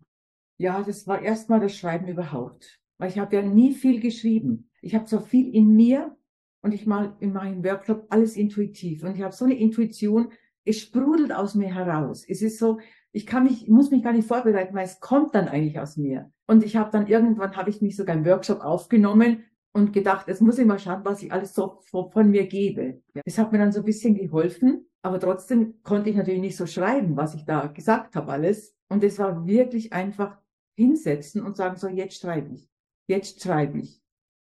Ja, 0.57 0.83
das 0.83 1.06
war 1.07 1.22
erstmal 1.22 1.60
das 1.60 1.75
Schreiben 1.75 2.07
überhaupt. 2.07 2.80
Weil 2.98 3.10
ich 3.10 3.19
habe 3.19 3.36
ja 3.36 3.42
nie 3.42 3.74
viel 3.74 4.00
geschrieben. 4.00 4.69
Ich 4.81 4.95
habe 4.95 5.07
so 5.07 5.19
viel 5.19 5.54
in 5.54 5.75
mir 5.75 6.16
und 6.62 6.74
ich 6.74 6.86
mal 6.86 7.16
in 7.19 7.33
meinem 7.33 7.63
Workshop 7.63 8.07
alles 8.10 8.38
intuitiv. 8.38 9.04
Und 9.04 9.16
ich 9.16 9.21
habe 9.21 9.36
so 9.36 9.45
eine 9.45 9.56
Intuition, 9.56 10.31
es 10.63 10.80
sprudelt 10.80 11.33
aus 11.33 11.56
mir 11.56 11.74
heraus. 11.74 12.24
Es 12.28 12.42
ist 12.42 12.57
so, 12.57 12.80
ich 13.12 13.25
kann 13.25 13.44
mich, 13.44 13.68
muss 13.68 13.92
mich 13.92 14.04
gar 14.04 14.13
nicht 14.13 14.28
vorbereiten, 14.28 14.74
weil 14.74 14.86
es 14.86 15.00
kommt 15.00 15.36
dann 15.36 15.48
eigentlich 15.48 15.80
aus 15.80 15.98
mir. 15.98 16.31
Und 16.48 16.63
ich 16.63 16.75
habe 16.75 16.92
dann 16.92 17.07
irgendwann, 17.07 17.56
habe 17.56 17.69
ich 17.69 17.81
mich 17.81 17.95
sogar 17.95 18.16
im 18.16 18.25
Workshop 18.25 18.62
aufgenommen 18.62 19.44
und 19.75 19.92
gedacht, 19.92 20.30
jetzt 20.30 20.42
muss 20.42 20.57
ich 20.57 20.66
mal 20.66 20.80
schauen, 20.80 21.04
was 21.04 21.22
ich 21.22 21.33
alles 21.33 21.54
so 21.54 21.81
von 21.92 22.31
mir 22.31 22.48
gebe. 22.48 23.01
Das 23.25 23.38
hat 23.38 23.51
mir 23.51 23.57
dann 23.57 23.74
so 23.74 23.80
ein 23.80 23.86
bisschen 23.86 24.16
geholfen, 24.16 24.89
aber 25.01 25.19
trotzdem 25.19 25.83
konnte 25.83 26.10
ich 26.10 26.16
natürlich 26.16 26.39
nicht 26.39 26.56
so 26.56 26.66
schreiben, 26.66 27.18
was 27.18 27.36
ich 27.36 27.44
da 27.44 27.68
gesagt 27.68 28.16
habe 28.16 28.31
alles. 28.31 28.74
Und 28.88 29.04
es 29.04 29.19
war 29.19 29.45
wirklich 29.45 29.92
einfach 29.92 30.38
hinsetzen 30.77 31.45
und 31.45 31.57
sagen, 31.57 31.75
so 31.75 31.89
jetzt 31.89 32.22
schreibe 32.22 32.54
ich, 32.54 32.69
jetzt 33.07 33.44
schreibe 33.44 33.80
ich. 33.80 34.01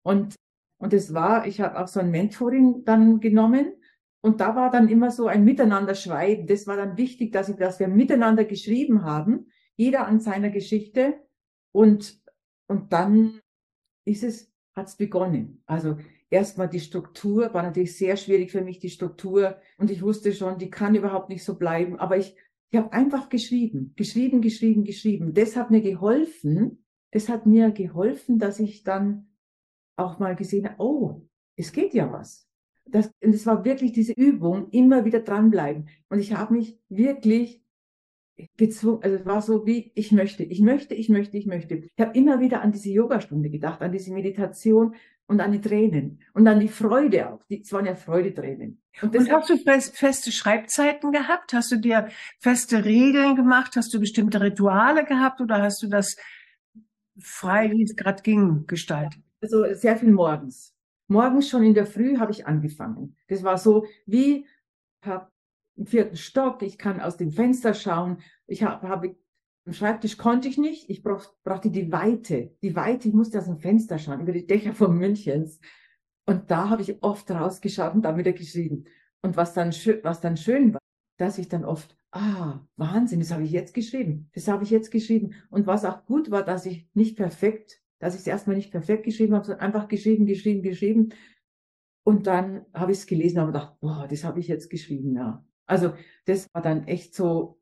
Und 0.01 0.35
und 0.79 0.91
es 0.91 1.13
war, 1.13 1.45
ich 1.45 1.61
habe 1.61 1.79
auch 1.79 1.87
so 1.87 1.99
ein 1.99 2.09
Mentoring 2.09 2.83
dann 2.83 3.19
genommen 3.19 3.73
und 4.21 4.41
da 4.41 4.55
war 4.55 4.71
dann 4.71 4.89
immer 4.89 5.11
so 5.11 5.27
ein 5.27 5.43
Miteinander 5.43 5.93
schreiben. 5.93 6.47
Das 6.47 6.65
war 6.65 6.77
dann 6.77 6.97
wichtig, 6.97 7.31
dass, 7.31 7.47
ich, 7.47 7.57
dass 7.57 7.79
wir 7.79 7.87
miteinander 7.87 8.43
geschrieben 8.43 9.03
haben, 9.03 9.51
jeder 9.75 10.07
an 10.07 10.19
seiner 10.19 10.49
Geschichte 10.49 11.19
und 11.71 12.19
und 12.67 12.91
dann 12.91 13.39
ist 14.03 14.23
es 14.23 14.50
hat 14.73 14.87
es 14.87 14.95
begonnen. 14.95 15.61
Also 15.65 15.97
erstmal 16.29 16.69
die 16.69 16.79
Struktur 16.79 17.53
war 17.53 17.63
natürlich 17.63 17.97
sehr 17.97 18.17
schwierig 18.17 18.51
für 18.51 18.61
mich, 18.61 18.79
die 18.79 18.89
Struktur. 18.89 19.57
Und 19.77 19.91
ich 19.91 20.01
wusste 20.01 20.33
schon, 20.33 20.57
die 20.57 20.69
kann 20.69 20.95
überhaupt 20.95 21.29
nicht 21.29 21.43
so 21.43 21.57
bleiben. 21.57 21.99
Aber 21.99 22.17
ich, 22.17 22.35
ich 22.71 22.79
habe 22.79 22.93
einfach 22.93 23.29
geschrieben, 23.29 23.93
geschrieben, 23.95 24.41
geschrieben, 24.41 24.83
geschrieben. 24.83 25.33
Das 25.33 25.55
hat 25.55 25.71
mir 25.71 25.81
geholfen. 25.81 26.83
Das 27.11 27.27
hat 27.27 27.45
mir 27.45 27.71
geholfen, 27.71 28.39
dass 28.39 28.59
ich 28.59 28.83
dann 28.83 29.27
auch 29.97 30.19
mal 30.19 30.35
gesehen 30.35 30.65
habe, 30.65 30.81
oh, 30.81 31.27
es 31.57 31.73
geht 31.73 31.93
ja 31.93 32.11
was. 32.11 32.47
Das, 32.85 33.11
und 33.21 33.35
es 33.35 33.45
war 33.45 33.63
wirklich 33.63 33.91
diese 33.91 34.13
Übung, 34.13 34.69
immer 34.71 35.05
wieder 35.05 35.19
dranbleiben. 35.19 35.89
Und 36.09 36.19
ich 36.19 36.33
habe 36.33 36.53
mich 36.53 36.79
wirklich 36.89 37.61
gezwungen, 38.57 39.03
also 39.03 39.15
es 39.17 39.25
war 39.25 39.41
so 39.41 39.65
wie, 39.65 39.91
ich 39.95 40.11
möchte, 40.11 40.43
ich 40.43 40.61
möchte, 40.61 40.93
ich 40.93 41.09
möchte, 41.09 41.37
ich 41.37 41.45
möchte. 41.45 41.75
Ich 41.75 41.99
habe 41.99 42.17
immer 42.17 42.39
wieder 42.39 42.61
an 42.61 42.71
diese 42.71 42.89
Yogastunde 42.89 43.49
gedacht, 43.49 43.81
an 43.81 43.91
diese 43.91 44.13
Meditation 44.13 44.95
und 45.27 45.39
an 45.39 45.51
die 45.51 45.61
Tränen 45.61 46.19
und 46.33 46.47
an 46.47 46.59
die 46.59 46.67
Freude 46.67 47.31
auch. 47.31 47.43
Die, 47.45 47.61
es 47.61 47.71
waren 47.71 47.85
ja 47.85 47.95
Freudetränen. 47.95 48.81
Und, 49.01 49.15
und 49.15 49.31
hast 49.31 49.49
du 49.49 49.57
fest, 49.57 49.97
feste 49.97 50.31
Schreibzeiten 50.31 51.11
gehabt? 51.11 51.53
Hast 51.53 51.71
du 51.71 51.77
dir 51.77 52.09
feste 52.39 52.83
Regeln 52.83 53.35
gemacht? 53.35 53.75
Hast 53.75 53.93
du 53.93 53.99
bestimmte 53.99 54.41
Rituale 54.41 55.05
gehabt 55.05 55.39
oder 55.39 55.61
hast 55.61 55.81
du 55.81 55.87
das 55.87 56.17
frei, 57.19 57.71
wie 57.71 57.83
es 57.83 57.95
gerade 57.95 58.21
ging, 58.21 58.65
gestaltet? 58.67 59.21
Also 59.41 59.73
sehr 59.73 59.95
viel 59.97 60.11
morgens. 60.11 60.75
Morgens 61.07 61.49
schon 61.49 61.63
in 61.63 61.73
der 61.73 61.85
Früh 61.85 62.17
habe 62.17 62.31
ich 62.31 62.45
angefangen. 62.45 63.15
Das 63.27 63.43
war 63.43 63.57
so 63.57 63.85
wie, 64.05 64.45
im 65.81 65.87
vierten 65.87 66.15
Stock, 66.15 66.61
ich 66.61 66.77
kann 66.77 67.01
aus 67.01 67.17
dem 67.17 67.31
Fenster 67.31 67.73
schauen. 67.73 68.19
Ich 68.45 68.61
habe, 68.61 68.87
habe 68.87 69.15
am 69.65 69.73
Schreibtisch 69.73 70.15
konnte 70.15 70.47
ich 70.47 70.59
nicht. 70.59 70.89
Ich 70.91 71.01
brauch, 71.01 71.25
brauchte 71.43 71.71
die 71.71 71.91
Weite. 71.91 72.55
Die 72.61 72.75
Weite, 72.75 73.07
ich 73.07 73.15
musste 73.15 73.39
aus 73.39 73.45
dem 73.45 73.57
Fenster 73.57 73.97
schauen, 73.97 74.21
über 74.21 74.31
die 74.31 74.45
Dächer 74.45 74.73
von 74.73 74.95
Münchens. 74.95 75.59
Und 76.27 76.51
da 76.51 76.69
habe 76.69 76.83
ich 76.83 77.01
oft 77.01 77.29
rausgeschaut 77.31 77.95
und 77.95 78.03
dann 78.03 78.17
wieder 78.17 78.31
geschrieben. 78.31 78.85
Und 79.23 79.37
was 79.37 79.55
dann, 79.55 79.71
was 80.03 80.21
dann 80.21 80.37
schön 80.37 80.71
war, 80.73 80.79
dass 81.17 81.39
ich 81.39 81.49
dann 81.49 81.65
oft, 81.65 81.97
ah, 82.11 82.59
Wahnsinn, 82.75 83.19
das 83.19 83.31
habe 83.31 83.43
ich 83.43 83.51
jetzt 83.51 83.73
geschrieben. 83.73 84.29
Das 84.35 84.47
habe 84.47 84.63
ich 84.63 84.69
jetzt 84.69 84.91
geschrieben. 84.91 85.33
Und 85.49 85.65
was 85.65 85.83
auch 85.83 86.05
gut 86.05 86.29
war, 86.29 86.43
dass 86.43 86.67
ich 86.67 86.87
nicht 86.93 87.17
perfekt, 87.17 87.81
dass 87.97 88.13
ich 88.13 88.21
es 88.21 88.27
erstmal 88.27 88.55
nicht 88.55 88.71
perfekt 88.71 89.03
geschrieben 89.03 89.33
habe, 89.33 89.45
sondern 89.45 89.65
einfach 89.65 89.87
geschrieben, 89.87 90.27
geschrieben, 90.27 90.61
geschrieben. 90.61 91.13
Und 92.03 92.27
dann 92.27 92.67
habe 92.71 92.91
ich 92.91 92.99
es 92.99 93.07
gelesen 93.07 93.39
und 93.39 93.47
gedacht, 93.47 93.79
boah, 93.79 94.07
das 94.07 94.23
habe 94.23 94.39
ich 94.39 94.47
jetzt 94.47 94.69
geschrieben, 94.69 95.15
ja. 95.15 95.43
Also 95.71 95.93
das 96.25 96.53
war 96.53 96.61
dann 96.61 96.85
echt 96.85 97.15
so, 97.15 97.57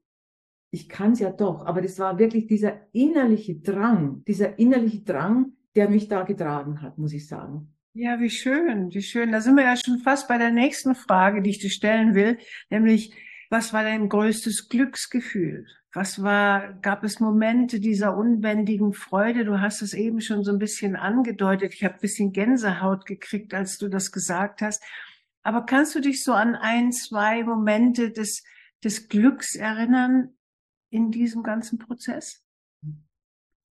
ich 0.71 0.89
kann 0.89 1.11
es 1.11 1.19
ja 1.19 1.29
doch, 1.29 1.63
aber 1.63 1.79
das 1.79 1.99
war 1.99 2.17
wirklich 2.17 2.47
dieser 2.47 2.87
innerliche 2.91 3.55
Drang, 3.55 4.23
dieser 4.27 4.57
innerliche 4.57 5.01
Drang, 5.01 5.53
der 5.75 5.89
mich 5.91 6.07
da 6.07 6.23
getragen 6.23 6.81
hat, 6.81 6.97
muss 6.97 7.13
ich 7.13 7.27
sagen. 7.27 7.71
Ja, 7.93 8.19
wie 8.19 8.31
schön, 8.31 8.91
wie 8.91 9.03
schön. 9.03 9.31
Da 9.31 9.41
sind 9.41 9.55
wir 9.55 9.63
ja 9.63 9.75
schon 9.75 9.99
fast 9.99 10.27
bei 10.27 10.39
der 10.39 10.49
nächsten 10.49 10.95
Frage, 10.95 11.43
die 11.43 11.51
ich 11.51 11.59
dir 11.59 11.69
stellen 11.69 12.15
will, 12.15 12.39
nämlich, 12.71 13.13
was 13.51 13.73
war 13.73 13.83
dein 13.83 14.09
größtes 14.09 14.69
Glücksgefühl? 14.69 15.67
Was 15.93 16.23
war, 16.23 16.73
gab 16.81 17.03
es 17.03 17.19
Momente 17.19 17.79
dieser 17.79 18.17
unbändigen 18.17 18.93
Freude? 18.93 19.45
Du 19.45 19.59
hast 19.59 19.83
es 19.83 19.93
eben 19.93 20.21
schon 20.21 20.43
so 20.43 20.51
ein 20.51 20.59
bisschen 20.59 20.95
angedeutet. 20.95 21.73
Ich 21.75 21.83
habe 21.83 21.95
ein 21.95 22.01
bisschen 22.01 22.31
Gänsehaut 22.31 23.05
gekriegt, 23.05 23.53
als 23.53 23.77
du 23.77 23.87
das 23.87 24.11
gesagt 24.11 24.61
hast. 24.61 24.83
Aber 25.43 25.65
kannst 25.65 25.95
du 25.95 26.01
dich 26.01 26.23
so 26.23 26.33
an 26.33 26.55
ein, 26.55 26.91
zwei 26.91 27.43
Momente 27.43 28.11
des, 28.11 28.43
des 28.83 29.07
Glücks 29.07 29.55
erinnern 29.55 30.37
in 30.89 31.11
diesem 31.11 31.43
ganzen 31.43 31.79
Prozess? 31.79 32.43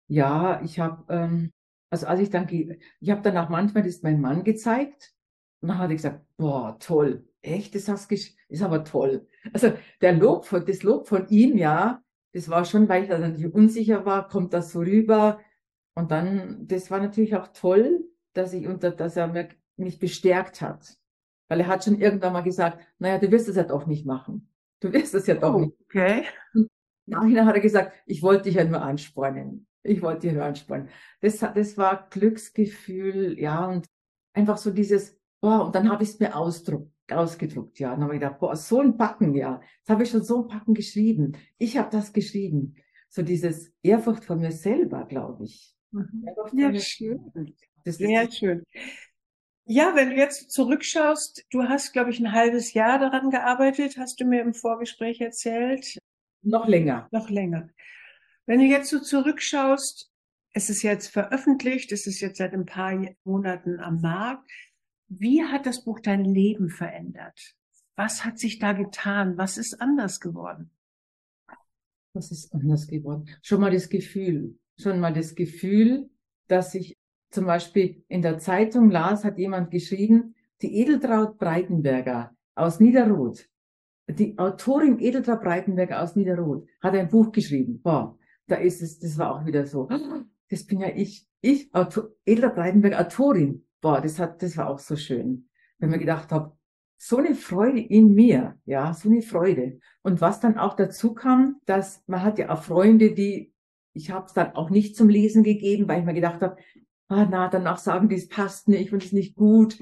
Ja, 0.08 0.60
ich 0.62 0.80
habe, 0.80 1.04
ähm, 1.12 1.52
also 1.90 2.06
als 2.06 2.20
ich 2.20 2.30
dann, 2.30 2.48
ich 2.48 3.10
habe 3.10 3.22
dann 3.22 3.36
auch 3.36 3.48
manchmal 3.48 3.84
das 3.84 4.02
mein 4.02 4.20
Mann 4.20 4.42
gezeigt 4.42 5.14
und 5.60 5.68
dann 5.68 5.78
hat 5.78 5.90
er 5.90 5.96
gesagt, 5.96 6.24
boah, 6.36 6.78
toll, 6.80 7.28
echt, 7.42 7.74
das 7.74 7.88
hast 7.88 8.10
ist 8.10 8.62
aber 8.62 8.84
toll. 8.84 9.28
Also 9.52 9.72
der 10.00 10.14
Lob 10.14 10.46
von, 10.46 10.64
das 10.64 10.82
Lob 10.82 11.06
von 11.06 11.28
ihm, 11.28 11.56
ja, 11.56 12.02
das 12.32 12.48
war 12.48 12.64
schon, 12.64 12.88
weil 12.88 13.04
ich 13.04 13.08
dann 13.08 13.20
natürlich 13.20 13.52
unsicher 13.52 14.04
war, 14.04 14.28
kommt 14.28 14.54
das 14.54 14.72
so 14.72 14.80
rüber. 14.80 15.40
Und 15.94 16.10
dann, 16.10 16.66
das 16.66 16.90
war 16.90 17.00
natürlich 17.00 17.36
auch 17.36 17.48
toll, 17.48 18.04
dass 18.32 18.52
ich 18.52 18.66
unter, 18.66 18.90
dass 18.90 19.16
er 19.16 19.48
mich 19.76 19.98
bestärkt 19.98 20.60
hat. 20.60 20.96
Weil 21.50 21.60
er 21.60 21.66
hat 21.66 21.84
schon 21.84 21.98
irgendwann 22.00 22.32
mal 22.32 22.42
gesagt, 22.42 22.78
naja, 23.00 23.18
du 23.18 23.28
wirst 23.32 23.48
es 23.48 23.56
ja 23.56 23.64
doch 23.64 23.84
nicht 23.86 24.06
machen. 24.06 24.48
Du 24.78 24.92
wirst 24.92 25.14
es 25.16 25.26
ja 25.26 25.34
doch 25.34 25.54
oh, 25.54 25.58
nicht. 25.58 25.72
Okay. 25.82 26.22
Und 26.54 26.68
nachher 27.06 27.44
hat 27.44 27.56
er 27.56 27.60
gesagt, 27.60 27.92
ich 28.06 28.22
wollte 28.22 28.44
dich 28.44 28.54
ja 28.54 28.62
nur 28.62 28.80
anspornen. 28.80 29.66
Ich 29.82 30.00
wollte 30.00 30.28
dich 30.28 30.32
nur 30.32 30.44
anspornen. 30.44 30.88
Das, 31.20 31.38
das 31.38 31.76
war 31.76 32.08
Glücksgefühl, 32.08 33.36
ja, 33.36 33.66
und 33.66 33.86
einfach 34.32 34.58
so 34.58 34.70
dieses, 34.70 35.18
boah, 35.40 35.66
und 35.66 35.74
dann 35.74 35.90
habe 35.90 36.04
ich 36.04 36.10
es 36.10 36.20
mir 36.20 36.36
ausdruckt, 36.36 36.92
ausgedruckt, 37.10 37.80
ja. 37.80 37.88
Und 37.88 37.96
dann 37.96 38.04
habe 38.04 38.14
ich 38.14 38.20
gedacht, 38.20 38.38
boah, 38.38 38.54
so 38.54 38.80
ein 38.80 38.96
Packen, 38.96 39.34
ja. 39.34 39.60
Das 39.84 39.94
habe 39.94 40.04
ich 40.04 40.10
schon 40.10 40.22
so 40.22 40.42
ein 40.42 40.48
Packen 40.48 40.74
geschrieben. 40.74 41.36
Ich 41.58 41.76
habe 41.76 41.90
das 41.90 42.12
geschrieben. 42.12 42.76
So 43.08 43.22
dieses 43.22 43.72
Ehrfurcht 43.82 44.24
von 44.24 44.38
mir 44.38 44.52
selber, 44.52 45.04
glaube 45.04 45.46
ich. 45.46 45.74
Mhm. 45.90 46.28
Ja, 46.52 46.72
schön. 46.76 47.32
Sehr 47.84 48.30
schön. 48.30 48.62
Ja, 49.64 49.94
wenn 49.94 50.10
du 50.10 50.16
jetzt 50.16 50.50
zurückschaust, 50.50 51.44
du 51.50 51.64
hast, 51.64 51.92
glaube 51.92 52.10
ich, 52.10 52.18
ein 52.18 52.32
halbes 52.32 52.72
Jahr 52.72 52.98
daran 52.98 53.30
gearbeitet, 53.30 53.96
hast 53.98 54.20
du 54.20 54.24
mir 54.24 54.42
im 54.42 54.54
Vorgespräch 54.54 55.20
erzählt. 55.20 55.98
Noch 56.42 56.66
länger. 56.66 57.08
Noch 57.12 57.30
länger. 57.30 57.68
Wenn 58.46 58.60
du 58.60 58.66
jetzt 58.66 58.90
so 58.90 58.98
zurückschaust, 58.98 60.10
es 60.52 60.70
ist 60.70 60.82
jetzt 60.82 61.08
veröffentlicht, 61.08 61.92
es 61.92 62.06
ist 62.06 62.20
jetzt 62.20 62.38
seit 62.38 62.52
ein 62.52 62.66
paar 62.66 63.00
Monaten 63.24 63.78
am 63.78 64.00
Markt. 64.00 64.50
Wie 65.08 65.44
hat 65.44 65.66
das 65.66 65.84
Buch 65.84 66.00
dein 66.00 66.24
Leben 66.24 66.68
verändert? 66.70 67.54
Was 67.96 68.24
hat 68.24 68.38
sich 68.38 68.58
da 68.58 68.72
getan? 68.72 69.36
Was 69.36 69.58
ist 69.58 69.80
anders 69.80 70.20
geworden? 70.20 70.70
Was 72.12 72.30
ist 72.30 72.52
anders 72.52 72.88
geworden? 72.88 73.28
Schon 73.42 73.60
mal 73.60 73.70
das 73.70 73.88
Gefühl, 73.88 74.58
schon 74.80 74.98
mal 74.98 75.12
das 75.12 75.34
Gefühl, 75.34 76.10
dass 76.48 76.74
ich 76.74 76.96
zum 77.30 77.46
Beispiel 77.46 78.04
in 78.08 78.22
der 78.22 78.38
Zeitung 78.38 78.90
las, 78.90 79.24
hat 79.24 79.38
jemand 79.38 79.70
geschrieben, 79.70 80.34
die 80.62 80.80
Edeltraut 80.80 81.38
Breitenberger 81.38 82.34
aus 82.54 82.80
Niederroth, 82.80 83.48
die 84.08 84.38
Autorin 84.38 84.98
Edeltraut 84.98 85.42
Breitenberger 85.42 86.02
aus 86.02 86.16
Niederroth, 86.16 86.66
hat 86.80 86.94
ein 86.94 87.08
Buch 87.08 87.32
geschrieben. 87.32 87.80
Boah, 87.82 88.18
da 88.46 88.56
ist 88.56 88.82
es, 88.82 88.98
das 88.98 89.16
war 89.16 89.34
auch 89.34 89.46
wieder 89.46 89.66
so, 89.66 89.88
das 90.48 90.66
bin 90.66 90.80
ja 90.80 90.88
ich, 90.94 91.26
ich, 91.40 91.72
Autor, 91.74 92.10
Edeltraut 92.26 92.56
Breitenberger, 92.56 93.00
Autorin. 93.00 93.64
Boah, 93.80 94.00
das 94.00 94.18
hat, 94.18 94.42
das 94.42 94.56
war 94.56 94.68
auch 94.68 94.78
so 94.78 94.96
schön. 94.96 95.48
Wenn 95.78 95.90
man 95.90 96.00
gedacht 96.00 96.32
habe, 96.32 96.54
so 96.98 97.16
eine 97.16 97.34
Freude 97.34 97.80
in 97.80 98.14
mir, 98.14 98.58
ja, 98.66 98.92
so 98.92 99.08
eine 99.08 99.22
Freude. 99.22 99.78
Und 100.02 100.20
was 100.20 100.40
dann 100.40 100.58
auch 100.58 100.74
dazu 100.74 101.14
kam, 101.14 101.56
dass 101.64 102.02
man 102.06 102.22
hat 102.22 102.38
ja 102.38 102.50
auch 102.50 102.62
Freunde, 102.62 103.14
die, 103.14 103.54
ich 103.94 104.10
habe 104.10 104.26
es 104.26 104.34
dann 104.34 104.54
auch 104.54 104.68
nicht 104.68 104.96
zum 104.96 105.08
Lesen 105.08 105.42
gegeben, 105.42 105.88
weil 105.88 106.00
ich 106.00 106.04
mir 106.04 106.12
gedacht 106.12 106.42
habe, 106.42 106.58
ah, 107.10 107.26
na, 107.28 107.48
danach 107.48 107.78
sagen 107.78 108.08
die, 108.08 108.16
es 108.16 108.28
passt 108.28 108.68
nicht 108.68 108.92
und 108.92 109.04
ist 109.04 109.12
nicht 109.12 109.34
gut. 109.34 109.78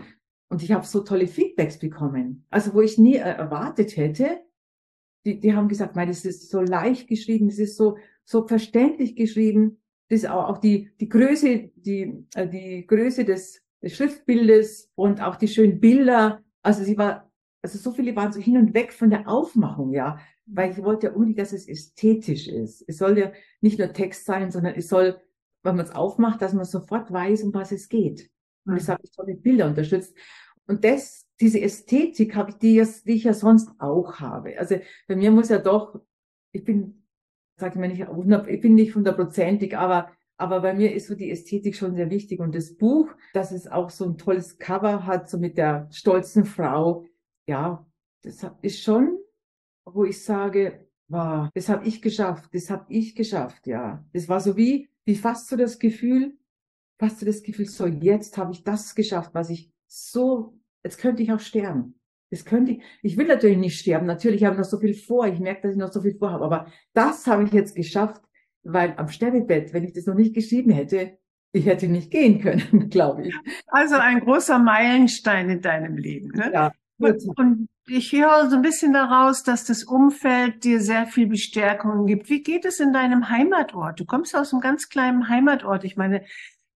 Und 0.48 0.62
ich 0.62 0.72
habe 0.72 0.86
so 0.86 1.00
tolle 1.00 1.26
Feedbacks 1.26 1.78
bekommen. 1.78 2.46
Also 2.50 2.72
wo 2.72 2.80
ich 2.80 2.98
nie 2.98 3.16
äh, 3.16 3.36
erwartet 3.36 3.96
hätte, 3.96 4.40
die, 5.26 5.38
die 5.38 5.54
haben 5.54 5.68
gesagt, 5.68 5.94
mein, 5.94 6.08
das 6.08 6.24
ist 6.24 6.50
so 6.50 6.62
leicht 6.62 7.06
geschrieben, 7.06 7.48
das 7.48 7.58
ist 7.58 7.76
so, 7.76 7.98
so 8.24 8.46
verständlich 8.46 9.14
geschrieben. 9.14 9.78
Das 10.08 10.20
ist 10.20 10.30
auch, 10.30 10.48
auch 10.48 10.58
die, 10.58 10.90
die 11.00 11.08
Größe, 11.08 11.70
die, 11.76 12.24
äh, 12.34 12.48
die 12.48 12.86
Größe 12.86 13.26
des, 13.26 13.62
des 13.82 13.94
Schriftbildes 13.94 14.90
und 14.94 15.20
auch 15.20 15.36
die 15.36 15.48
schönen 15.48 15.80
Bilder. 15.80 16.40
Also 16.62 16.82
sie 16.82 16.96
war, 16.96 17.30
also 17.60 17.76
so 17.78 17.92
viele 17.92 18.16
waren 18.16 18.32
so 18.32 18.40
hin 18.40 18.56
und 18.56 18.72
weg 18.72 18.94
von 18.94 19.10
der 19.10 19.28
Aufmachung, 19.28 19.92
ja. 19.92 20.18
Weil 20.46 20.70
ich 20.70 20.82
wollte 20.82 21.08
ja 21.08 21.12
unbedingt, 21.12 21.40
dass 21.40 21.52
es 21.52 21.68
ästhetisch 21.68 22.48
ist. 22.48 22.82
Es 22.88 22.96
soll 22.96 23.18
ja 23.18 23.32
nicht 23.60 23.78
nur 23.78 23.92
Text 23.92 24.24
sein, 24.24 24.50
sondern 24.50 24.76
es 24.76 24.88
soll 24.88 25.20
wenn 25.62 25.76
man 25.76 25.86
es 25.86 25.94
aufmacht, 25.94 26.42
dass 26.42 26.52
man 26.52 26.64
sofort 26.64 27.12
weiß, 27.12 27.42
um 27.42 27.54
was 27.54 27.72
es 27.72 27.88
geht. 27.88 28.30
Und 28.64 28.76
das 28.76 28.86
mhm. 28.86 28.92
habe 28.92 29.02
ich 29.04 29.10
tolle 29.10 29.34
Bilder 29.34 29.66
unterstützt. 29.66 30.16
Und 30.66 30.84
das, 30.84 31.26
diese 31.40 31.60
Ästhetik 31.60 32.34
habe 32.34 32.50
ich, 32.50 32.56
die, 32.56 32.84
die 33.06 33.12
ich 33.14 33.24
ja 33.24 33.32
sonst 33.32 33.70
auch 33.78 34.20
habe. 34.20 34.58
Also 34.58 34.78
bei 35.06 35.16
mir 35.16 35.30
muss 35.30 35.48
ja 35.48 35.58
doch, 35.58 36.00
ich 36.52 36.64
bin, 36.64 37.06
sage 37.56 37.74
ich 37.74 37.80
mal 37.80 37.88
nicht, 37.88 38.02
100, 38.02 38.48
ich 38.48 38.60
bin 38.60 38.74
nicht 38.74 38.94
hundertprozentig, 38.94 39.76
aber 39.76 40.10
aber 40.40 40.60
bei 40.60 40.72
mir 40.72 40.94
ist 40.94 41.08
so 41.08 41.16
die 41.16 41.32
Ästhetik 41.32 41.74
schon 41.74 41.96
sehr 41.96 42.10
wichtig. 42.10 42.38
Und 42.38 42.54
das 42.54 42.76
Buch, 42.76 43.10
dass 43.34 43.50
es 43.50 43.66
auch 43.66 43.90
so 43.90 44.04
ein 44.04 44.16
tolles 44.16 44.58
Cover 44.58 45.04
hat, 45.04 45.28
so 45.28 45.36
mit 45.36 45.58
der 45.58 45.88
stolzen 45.90 46.44
Frau, 46.44 47.04
ja, 47.48 47.84
das 48.22 48.46
ist 48.62 48.80
schon, 48.80 49.18
wo 49.84 50.04
ich 50.04 50.22
sage, 50.22 50.86
wow, 51.08 51.48
das 51.54 51.68
habe 51.68 51.86
ich 51.86 52.00
geschafft, 52.00 52.54
das 52.54 52.70
habe 52.70 52.86
ich 52.88 53.16
geschafft, 53.16 53.66
ja. 53.66 54.04
Das 54.12 54.28
war 54.28 54.40
so 54.40 54.56
wie, 54.56 54.88
wie 55.08 55.16
fast 55.16 55.48
so 55.48 55.56
das 55.56 55.78
Gefühl, 55.78 56.36
fast 56.98 57.20
so 57.20 57.24
das 57.24 57.42
Gefühl, 57.42 57.64
so 57.64 57.86
jetzt 57.86 58.36
habe 58.36 58.52
ich 58.52 58.62
das 58.62 58.94
geschafft, 58.94 59.30
was 59.32 59.48
ich 59.48 59.72
so, 59.86 60.60
jetzt 60.84 60.98
könnte 60.98 61.22
ich 61.22 61.32
auch 61.32 61.40
sterben. 61.40 61.98
Das 62.30 62.44
könnte 62.44 62.72
ich, 62.72 62.82
ich 63.00 63.16
will 63.16 63.26
natürlich 63.26 63.56
nicht 63.56 63.80
sterben, 63.80 64.04
natürlich 64.04 64.44
habe 64.44 64.56
ich 64.56 64.58
noch 64.58 64.66
so 64.66 64.78
viel 64.78 64.92
vor, 64.92 65.26
ich 65.26 65.40
merke, 65.40 65.62
dass 65.62 65.72
ich 65.72 65.78
noch 65.78 65.90
so 65.90 66.02
viel 66.02 66.18
vorhabe, 66.18 66.44
aber 66.44 66.70
das 66.92 67.26
habe 67.26 67.44
ich 67.44 67.52
jetzt 67.52 67.74
geschafft, 67.74 68.20
weil 68.64 68.92
am 68.98 69.08
Sterbebett, 69.08 69.72
wenn 69.72 69.84
ich 69.84 69.94
das 69.94 70.04
noch 70.04 70.14
nicht 70.14 70.34
geschrieben 70.34 70.72
hätte, 70.72 71.16
ich 71.52 71.64
hätte 71.64 71.88
nicht 71.88 72.10
gehen 72.10 72.42
können, 72.42 72.88
glaube 72.90 73.28
ich. 73.28 73.34
Also 73.68 73.94
ein 73.94 74.20
großer 74.20 74.58
Meilenstein 74.58 75.48
in 75.48 75.62
deinem 75.62 75.96
Leben. 75.96 76.28
Ne? 76.32 76.50
Ja. 76.52 76.72
Und 76.98 77.68
ich 77.86 78.12
höre 78.12 78.50
so 78.50 78.56
ein 78.56 78.62
bisschen 78.62 78.92
daraus, 78.92 79.42
dass 79.42 79.64
das 79.64 79.84
Umfeld 79.84 80.64
dir 80.64 80.80
sehr 80.80 81.06
viel 81.06 81.28
Bestärkung 81.28 82.06
gibt. 82.06 82.28
Wie 82.28 82.42
geht 82.42 82.64
es 82.64 82.80
in 82.80 82.92
deinem 82.92 83.28
Heimatort? 83.28 84.00
Du 84.00 84.04
kommst 84.04 84.34
aus 84.36 84.52
einem 84.52 84.60
ganz 84.60 84.88
kleinen 84.88 85.28
Heimatort. 85.28 85.84
Ich 85.84 85.96
meine, 85.96 86.24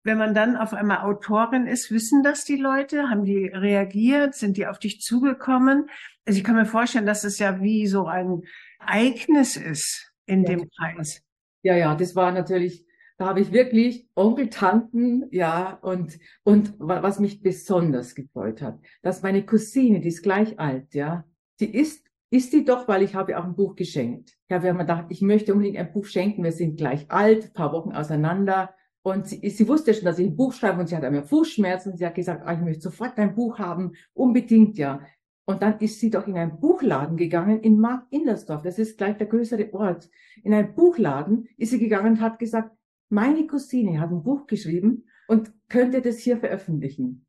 wenn 0.04 0.18
man 0.18 0.34
dann 0.34 0.56
auf 0.56 0.72
einmal 0.72 0.98
Autorin 0.98 1.66
ist, 1.66 1.90
wissen 1.90 2.22
das 2.22 2.44
die 2.44 2.56
Leute? 2.56 3.08
Haben 3.08 3.24
die 3.24 3.46
reagiert? 3.46 4.34
Sind 4.34 4.56
die 4.56 4.66
auf 4.66 4.78
dich 4.78 5.00
zugekommen? 5.00 5.88
Also 6.24 6.38
ich 6.38 6.44
kann 6.44 6.56
mir 6.56 6.66
vorstellen, 6.66 7.06
dass 7.06 7.24
es 7.24 7.38
ja 7.38 7.60
wie 7.60 7.86
so 7.86 8.06
ein 8.06 8.42
Ereignis 8.80 9.56
ist 9.56 10.12
in 10.26 10.44
ja, 10.44 10.50
dem 10.50 10.68
Kreis. 10.70 11.22
Ja, 11.62 11.76
ja, 11.76 11.94
das 11.94 12.16
war 12.16 12.32
natürlich 12.32 12.86
da 13.19 13.26
habe 13.26 13.40
ich 13.40 13.52
wirklich 13.52 14.09
Onkel, 14.14 14.49
Tanten, 14.49 15.26
ja, 15.31 15.78
und, 15.83 16.19
und 16.45 16.75
was 16.78 17.21
mich 17.21 17.42
besonders 17.42 18.14
gefreut 18.14 18.62
hat, 18.62 18.81
dass 19.02 19.23
meine 19.23 19.45
Cousine, 19.45 20.00
die 20.00 20.09
ist 20.09 20.23
gleich 20.23 20.59
alt, 20.59 20.95
ja, 20.95 21.25
die 21.61 21.75
ist, 21.76 22.07
ist 22.31 22.52
die 22.52 22.64
doch, 22.64 22.88
weil 22.88 23.02
ich 23.02 23.14
habe 23.14 23.38
auch 23.38 23.45
ein 23.45 23.54
Buch 23.54 23.76
geschenkt. 23.76 24.37
Ja, 24.49 24.62
wir 24.62 24.71
haben 24.71 24.78
gedacht, 24.78 25.07
ich 25.11 25.21
möchte 25.21 25.52
unbedingt 25.52 25.76
ein 25.76 25.92
Buch 25.92 26.07
schenken, 26.07 26.42
wir 26.42 26.52
sind 26.52 26.78
gleich 26.78 27.11
alt, 27.11 27.52
paar 27.52 27.73
Wochen 27.73 27.92
auseinander. 27.92 28.75
Und 29.02 29.26
sie, 29.26 29.50
sie 29.50 29.69
wusste 29.69 29.92
schon, 29.92 30.04
dass 30.04 30.19
ich 30.19 30.28
ein 30.28 30.37
Buch 30.37 30.52
schreibe 30.52 30.81
und 30.81 30.87
sie 30.87 30.97
hat 30.97 31.04
einmal 31.04 31.25
Fußschmerzen. 31.25 31.97
Sie 31.97 32.07
hat 32.07 32.14
gesagt, 32.14 32.42
ah, 32.47 32.54
ich 32.54 32.61
möchte 32.61 32.83
sofort 32.83 33.19
ein 33.19 33.35
Buch 33.35 33.59
haben, 33.59 33.92
unbedingt, 34.14 34.78
ja. 34.78 35.00
Und 35.45 35.62
dann 35.62 35.78
ist 35.81 35.99
sie 35.99 36.09
doch 36.09 36.26
in 36.28 36.37
einen 36.37 36.61
Buchladen 36.61 37.16
gegangen 37.16 37.61
in 37.61 37.81
Mark 37.81 38.07
Indersdorf. 38.11 38.62
Das 38.62 38.78
ist 38.78 38.97
gleich 38.97 39.16
der 39.16 39.26
größere 39.26 39.75
Ort. 39.75 40.09
In 40.45 40.54
einen 40.54 40.75
Buchladen 40.75 41.49
ist 41.57 41.71
sie 41.71 41.81
gegangen 41.81 42.12
und 42.12 42.21
hat 42.21 42.38
gesagt, 42.38 42.71
meine 43.12 43.47
Cousine 43.47 44.00
hat 44.00 44.11
ein 44.11 44.23
Buch 44.23 44.47
geschrieben 44.47 45.04
und 45.28 45.52
könnte 45.69 46.00
das 46.00 46.19
hier 46.19 46.38
veröffentlichen. 46.38 47.26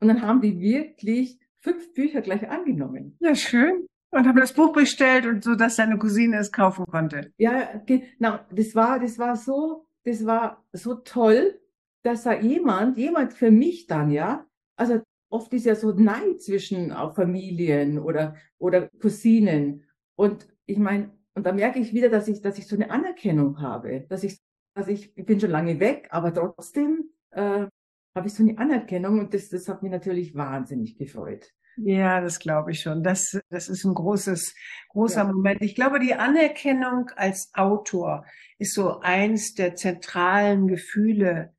Und 0.00 0.08
dann 0.08 0.22
haben 0.22 0.40
die 0.40 0.58
wirklich 0.58 1.38
fünf 1.58 1.92
Bücher 1.92 2.22
gleich 2.22 2.48
angenommen. 2.48 3.16
Ja, 3.20 3.34
schön. 3.34 3.86
Und 4.10 4.26
haben 4.26 4.38
das 4.38 4.54
Buch 4.54 4.72
bestellt 4.72 5.26
und 5.26 5.44
so, 5.44 5.54
dass 5.54 5.76
deine 5.76 5.98
Cousine 5.98 6.38
es 6.38 6.50
kaufen 6.50 6.86
konnte. 6.86 7.32
Ja, 7.36 7.82
genau. 7.84 8.38
Das 8.50 8.74
war, 8.74 8.98
das 8.98 9.18
war 9.18 9.36
so, 9.36 9.86
das 10.04 10.24
war 10.24 10.64
so 10.72 10.94
toll, 10.94 11.60
dass 12.02 12.22
da 12.22 12.32
jemand, 12.32 12.96
jemand 12.96 13.34
für 13.34 13.50
mich 13.50 13.86
dann, 13.86 14.10
ja, 14.10 14.46
also 14.76 15.02
oft 15.28 15.52
ist 15.52 15.66
ja 15.66 15.74
so 15.74 15.92
Neid 15.92 16.40
zwischen 16.40 16.92
auch 16.92 17.14
Familien 17.14 17.98
oder, 17.98 18.36
oder 18.58 18.88
Cousinen. 19.00 19.84
Und 20.14 20.46
ich 20.64 20.78
meine, 20.78 21.10
und 21.34 21.44
da 21.44 21.52
merke 21.52 21.80
ich 21.80 21.92
wieder, 21.92 22.08
dass 22.08 22.28
ich, 22.28 22.40
dass 22.40 22.56
ich 22.56 22.66
so 22.66 22.76
eine 22.76 22.90
Anerkennung 22.90 23.60
habe, 23.60 24.06
dass 24.08 24.24
ich 24.24 24.38
also 24.76 24.90
ich, 24.90 25.16
ich 25.16 25.24
bin 25.24 25.40
schon 25.40 25.50
lange 25.50 25.80
weg, 25.80 26.08
aber 26.10 26.32
trotzdem 26.32 27.10
äh, 27.30 27.66
habe 28.14 28.26
ich 28.26 28.34
so 28.34 28.42
eine 28.42 28.58
Anerkennung 28.58 29.18
und 29.18 29.34
das, 29.34 29.48
das 29.48 29.68
hat 29.68 29.82
mich 29.82 29.90
natürlich 29.90 30.34
wahnsinnig 30.34 30.98
gefreut. 30.98 31.50
Ja, 31.78 32.20
das 32.20 32.38
glaube 32.38 32.70
ich 32.70 32.80
schon. 32.80 33.02
Das, 33.02 33.38
das 33.50 33.68
ist 33.68 33.84
ein 33.84 33.94
großes, 33.94 34.54
großer 34.90 35.24
ja. 35.24 35.32
Moment. 35.32 35.62
Ich 35.62 35.74
glaube, 35.74 35.98
die 35.98 36.14
Anerkennung 36.14 37.10
als 37.16 37.50
Autor 37.54 38.24
ist 38.58 38.74
so 38.74 39.00
eins 39.00 39.54
der 39.54 39.76
zentralen 39.76 40.68
Gefühle, 40.68 41.54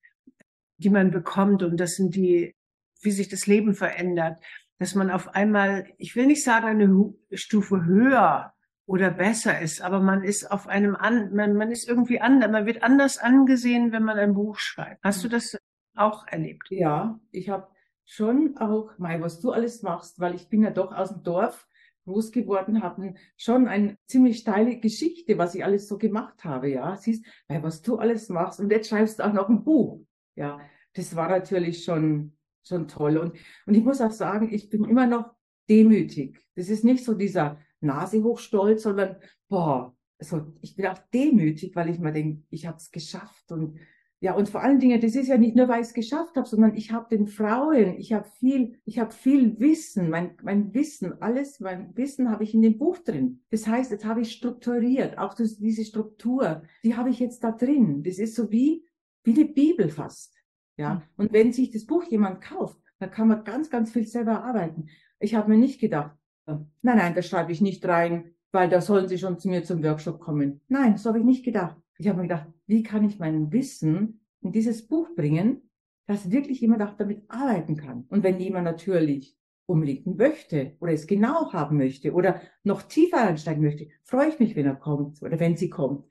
die 0.78 0.90
man 0.90 1.12
bekommt. 1.12 1.62
Und 1.62 1.78
das 1.78 1.96
sind 1.96 2.16
die, 2.16 2.56
wie 3.02 3.12
sich 3.12 3.30
das 3.30 3.46
Leben 3.46 3.76
verändert. 3.76 4.44
Dass 4.80 4.96
man 4.96 5.12
auf 5.12 5.30
einmal, 5.30 5.88
ich 5.98 6.16
will 6.16 6.26
nicht 6.26 6.44
sagen, 6.44 6.68
eine 6.68 7.14
Stufe 7.32 7.86
höher 7.86 8.54
oder 8.88 9.12
besser 9.12 9.60
ist, 9.60 9.82
aber 9.82 10.00
man 10.00 10.24
ist 10.24 10.50
auf 10.50 10.68
einem 10.68 10.96
an, 10.96 11.36
man, 11.36 11.56
man 11.56 11.72
ist 11.72 11.88
irgendwie 11.88 12.22
anders, 12.22 12.50
man 12.50 12.66
wird 12.66 12.84
anders 12.84 13.18
angesehen, 13.18 13.92
wenn 13.92 14.04
man 14.04 14.18
ein 14.18 14.34
Buch 14.34 14.58
schreibt. 14.58 15.04
Hast 15.04 15.24
du 15.24 15.28
das 15.28 15.58
auch 15.94 16.26
erlebt? 16.26 16.68
Ja, 16.70 17.20
ich 17.32 17.50
habe 17.50 17.68
schon 18.06 18.56
auch, 18.58 18.98
Mai, 18.98 19.20
was 19.22 19.42
du 19.42 19.52
alles 19.52 19.84
machst, 19.84 20.22
weil 20.22 20.36
ich 20.36 20.48
bin 20.48 20.64
ja 20.64 20.72
doch 20.72 20.94
aus 20.94 21.10
dem 21.10 21.22
Dorf 21.22 21.68
groß 22.06 22.32
geworden, 22.32 22.82
habe 22.82 23.14
schon 23.36 23.68
eine 23.68 23.98
ziemlich 24.08 24.38
steile 24.38 24.80
Geschichte, 24.80 25.38
was 25.38 25.54
ich 25.54 25.66
alles 25.66 25.90
so 25.90 25.98
gemacht 25.98 26.46
habe, 26.46 26.70
ja. 26.70 26.96
Siehst, 26.96 27.26
Mai, 27.50 27.62
was 27.62 27.82
du 27.82 27.98
alles 27.98 28.30
machst 28.30 28.62
und 28.62 28.72
jetzt 28.72 28.88
schreibst 28.88 29.20
du 29.20 29.26
auch 29.26 29.34
noch 29.34 29.50
ein 29.50 29.66
Buch, 29.66 30.00
ja. 30.36 30.62
Das 30.94 31.14
war 31.14 31.28
natürlich 31.28 31.84
schon, 31.84 32.38
schon 32.66 32.88
toll. 32.88 33.18
Und, 33.18 33.34
und 33.66 33.76
ich 33.76 33.84
muss 33.84 34.00
auch 34.00 34.12
sagen, 34.12 34.52
ich 34.52 34.70
bin 34.70 34.86
immer 34.86 35.06
noch 35.06 35.36
demütig. 35.70 36.40
Das 36.56 36.70
ist 36.70 36.86
nicht 36.86 37.04
so 37.04 37.14
dieser 37.14 37.60
Nase 37.82 38.24
hochstolz, 38.24 38.84
sondern, 38.84 39.18
boah, 39.50 39.96
also 40.20 40.54
ich 40.62 40.76
bin 40.76 40.88
auch 40.88 41.00
demütig, 41.14 41.76
weil 41.76 41.90
ich 41.90 42.00
mir 42.00 42.12
denke, 42.12 42.44
ich 42.50 42.66
habe 42.66 42.78
es 42.78 42.92
geschafft 42.92 43.52
und 43.52 43.80
ja, 44.20 44.34
und 44.34 44.50
vor 44.50 44.64
allen 44.64 44.80
Dingen, 44.80 45.00
das 45.00 45.14
ist 45.14 45.28
ja 45.28 45.38
nicht 45.38 45.56
nur, 45.56 45.68
weil 45.68 45.82
ich 45.82 45.90
es 45.90 45.94
geschafft 45.94 46.36
habe, 46.38 46.48
sondern 46.48 46.74
ich 46.74 46.92
habe 46.92 47.16
den 47.16 47.28
Frauen, 47.28 48.00
ich 48.00 48.14
habe 48.14 48.28
viel, 48.40 48.80
ich 48.84 48.98
habe 48.98 49.14
viel 49.14 49.60
Wissen, 49.60 50.10
mein, 50.10 50.36
mein 50.42 50.74
Wissen, 50.74 51.22
alles, 51.22 51.60
mein 51.60 51.96
Wissen 51.96 52.32
habe 52.32 52.44
ich 52.44 52.56
in 52.56 52.64
dem 52.64 52.80
Buch 52.80 52.98
drin. 52.98 53.44
Das 53.52 53.68
heißt, 53.68 53.92
jetzt 53.92 54.06
habe 54.06 54.22
ich 54.22 54.32
strukturiert, 54.32 55.20
auch 55.20 55.36
das, 55.36 55.60
diese 55.60 55.86
Struktur, 55.86 56.64
die 56.84 56.96
habe 56.96 57.12
ich 57.12 57.20
jetzt 57.20 57.44
da 57.44 57.52
drin. 57.52 58.02
Das 58.02 58.18
ist 58.18 58.34
so 58.34 58.50
wie, 58.50 58.84
wie 59.24 59.34
die 59.34 59.46
Bibel 59.46 59.90
fast. 59.90 60.34
Ja, 60.78 60.96
mhm. 60.96 61.02
und 61.18 61.34
wenn 61.34 61.54
sich 61.54 61.70
das 61.70 61.86
Buch 61.86 62.04
jemand 62.06 62.42
kauft, 62.42 62.80
dann 62.98 63.12
kann 63.12 63.28
man 63.28 63.44
ganz, 63.44 63.70
ganz 63.70 63.92
viel 63.92 64.08
selber 64.08 64.44
arbeiten. 64.44 64.88
Ich 65.20 65.36
habe 65.36 65.52
mir 65.52 65.58
nicht 65.58 65.80
gedacht, 65.80 66.18
nein, 66.48 66.98
nein, 66.98 67.16
da 67.16 67.22
schreibe 67.22 67.52
ich 67.52 67.62
nicht 67.62 67.86
rein, 67.86 68.32
weil 68.52 68.70
da 68.70 68.82
sollen 68.82 69.08
sie 69.08 69.18
schon 69.18 69.40
zu 69.40 69.50
mir 69.50 69.64
zum 69.64 69.84
Workshop 69.84 70.20
kommen. 70.20 70.62
Nein, 70.68 70.98
so 70.98 71.10
habe 71.10 71.20
ich 71.20 71.26
nicht 71.26 71.46
gedacht. 71.46 71.78
Ich 71.98 72.08
habe 72.08 72.18
mir 72.18 72.28
gedacht, 72.28 72.48
wie 72.66 72.84
kann 72.84 73.04
ich 73.04 73.20
mein 73.20 73.52
Wissen 73.52 74.22
in 74.42 74.52
dieses 74.52 74.88
Buch 74.88 75.10
bringen, 75.16 75.70
dass 76.06 76.32
wirklich 76.32 76.62
jemand 76.62 76.82
auch 76.84 76.94
damit 76.94 77.24
arbeiten 77.28 77.76
kann. 77.76 78.06
Und 78.10 78.24
wenn 78.24 78.40
jemand 78.40 78.66
natürlich 78.66 79.38
unbedingt 79.66 80.06
möchte 80.18 80.78
oder 80.80 80.94
es 80.94 81.08
genau 81.08 81.52
haben 81.52 81.78
möchte 81.78 82.14
oder 82.14 82.42
noch 82.64 82.84
tiefer 82.84 83.28
einsteigen 83.28 83.64
möchte, 83.64 83.90
freue 84.04 84.30
ich 84.30 84.40
mich, 84.40 84.56
wenn 84.56 84.66
er 84.66 84.76
kommt 84.76 85.22
oder 85.22 85.40
wenn 85.40 85.58
sie 85.58 85.70
kommt. 85.70 86.06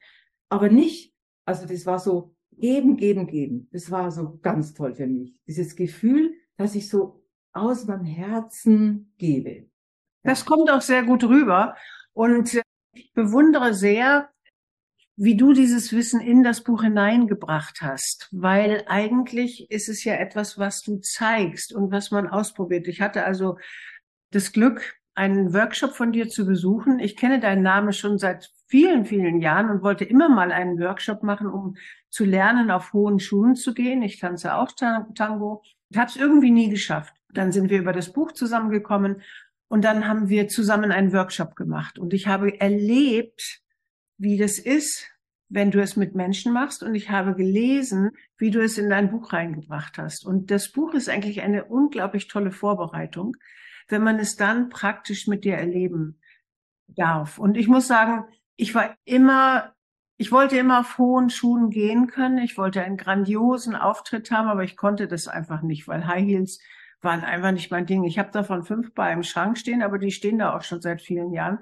Aber 0.48 0.68
nicht, 0.68 1.14
also 1.46 1.66
das 1.66 1.86
war 1.86 1.98
so 1.98 2.34
geben, 2.52 2.96
geben, 2.96 3.26
geben. 3.26 3.68
Das 3.72 3.90
war 3.90 4.10
so 4.10 4.38
ganz 4.42 4.74
toll 4.74 4.94
für 4.94 5.06
mich. 5.06 5.34
Dieses 5.46 5.74
Gefühl, 5.74 6.34
dass 6.56 6.74
ich 6.74 6.88
so 6.88 7.24
aus 7.52 7.86
meinem 7.86 8.04
Herzen 8.04 9.12
gebe. 9.16 9.68
Das 10.26 10.44
kommt 10.44 10.70
auch 10.70 10.82
sehr 10.82 11.04
gut 11.04 11.24
rüber 11.24 11.76
und 12.12 12.60
ich 12.92 13.12
bewundere 13.12 13.74
sehr, 13.74 14.28
wie 15.16 15.36
du 15.36 15.52
dieses 15.52 15.92
Wissen 15.92 16.20
in 16.20 16.42
das 16.42 16.62
Buch 16.62 16.82
hineingebracht 16.82 17.80
hast, 17.80 18.28
weil 18.32 18.84
eigentlich 18.86 19.70
ist 19.70 19.88
es 19.88 20.04
ja 20.04 20.14
etwas, 20.14 20.58
was 20.58 20.82
du 20.82 20.98
zeigst 20.98 21.72
und 21.72 21.90
was 21.90 22.10
man 22.10 22.26
ausprobiert. 22.26 22.86
Ich 22.88 23.00
hatte 23.00 23.24
also 23.24 23.56
das 24.30 24.52
Glück, 24.52 24.96
einen 25.14 25.54
Workshop 25.54 25.92
von 25.94 26.12
dir 26.12 26.28
zu 26.28 26.44
besuchen. 26.44 26.98
Ich 26.98 27.16
kenne 27.16 27.40
deinen 27.40 27.62
Namen 27.62 27.92
schon 27.94 28.18
seit 28.18 28.50
vielen, 28.66 29.06
vielen 29.06 29.40
Jahren 29.40 29.70
und 29.70 29.82
wollte 29.82 30.04
immer 30.04 30.28
mal 30.28 30.52
einen 30.52 30.78
Workshop 30.78 31.22
machen, 31.22 31.46
um 31.46 31.76
zu 32.10 32.24
lernen, 32.24 32.70
auf 32.70 32.92
hohen 32.92 33.18
Schulen 33.18 33.54
zu 33.54 33.72
gehen. 33.72 34.02
Ich 34.02 34.18
tanze 34.18 34.54
auch 34.54 34.72
Tango. 34.72 35.62
Ich 35.88 35.96
habe 35.96 36.10
es 36.10 36.16
irgendwie 36.16 36.50
nie 36.50 36.68
geschafft. 36.68 37.14
Dann 37.32 37.50
sind 37.50 37.70
wir 37.70 37.78
über 37.78 37.94
das 37.94 38.12
Buch 38.12 38.32
zusammengekommen 38.32 39.22
und 39.68 39.84
dann 39.84 40.06
haben 40.06 40.28
wir 40.28 40.48
zusammen 40.48 40.92
einen 40.92 41.12
Workshop 41.12 41.56
gemacht. 41.56 41.98
Und 41.98 42.14
ich 42.14 42.26
habe 42.26 42.60
erlebt, 42.60 43.60
wie 44.16 44.38
das 44.38 44.58
ist, 44.58 45.08
wenn 45.48 45.70
du 45.70 45.80
es 45.80 45.96
mit 45.96 46.14
Menschen 46.14 46.52
machst. 46.52 46.82
Und 46.82 46.94
ich 46.94 47.10
habe 47.10 47.34
gelesen, 47.34 48.10
wie 48.38 48.50
du 48.50 48.62
es 48.62 48.78
in 48.78 48.90
dein 48.90 49.10
Buch 49.10 49.32
reingebracht 49.32 49.98
hast. 49.98 50.24
Und 50.24 50.50
das 50.50 50.70
Buch 50.70 50.94
ist 50.94 51.08
eigentlich 51.08 51.42
eine 51.42 51.64
unglaublich 51.64 52.28
tolle 52.28 52.52
Vorbereitung, 52.52 53.36
wenn 53.88 54.02
man 54.02 54.18
es 54.18 54.36
dann 54.36 54.68
praktisch 54.68 55.26
mit 55.26 55.44
dir 55.44 55.54
erleben 55.54 56.20
darf. 56.86 57.38
Und 57.38 57.56
ich 57.56 57.68
muss 57.68 57.88
sagen, 57.88 58.24
ich 58.56 58.74
war 58.74 58.96
immer, 59.04 59.74
ich 60.16 60.30
wollte 60.30 60.56
immer 60.56 60.80
auf 60.80 60.98
hohen 60.98 61.28
Schuhen 61.28 61.70
gehen 61.70 62.06
können. 62.06 62.38
Ich 62.38 62.56
wollte 62.56 62.82
einen 62.82 62.96
grandiosen 62.96 63.74
Auftritt 63.74 64.30
haben, 64.30 64.48
aber 64.48 64.62
ich 64.62 64.76
konnte 64.76 65.08
das 65.08 65.26
einfach 65.26 65.62
nicht, 65.62 65.88
weil 65.88 66.06
High 66.06 66.24
Heels 66.24 66.60
waren 67.02 67.22
einfach 67.22 67.52
nicht 67.52 67.70
mein 67.70 67.86
Ding. 67.86 68.04
Ich 68.04 68.18
habe 68.18 68.30
davon 68.30 68.64
fünf 68.64 68.94
bei 68.94 69.12
im 69.12 69.22
Schrank 69.22 69.58
stehen, 69.58 69.82
aber 69.82 69.98
die 69.98 70.10
stehen 70.10 70.38
da 70.38 70.56
auch 70.56 70.62
schon 70.62 70.80
seit 70.80 71.02
vielen 71.02 71.32
Jahren. 71.32 71.58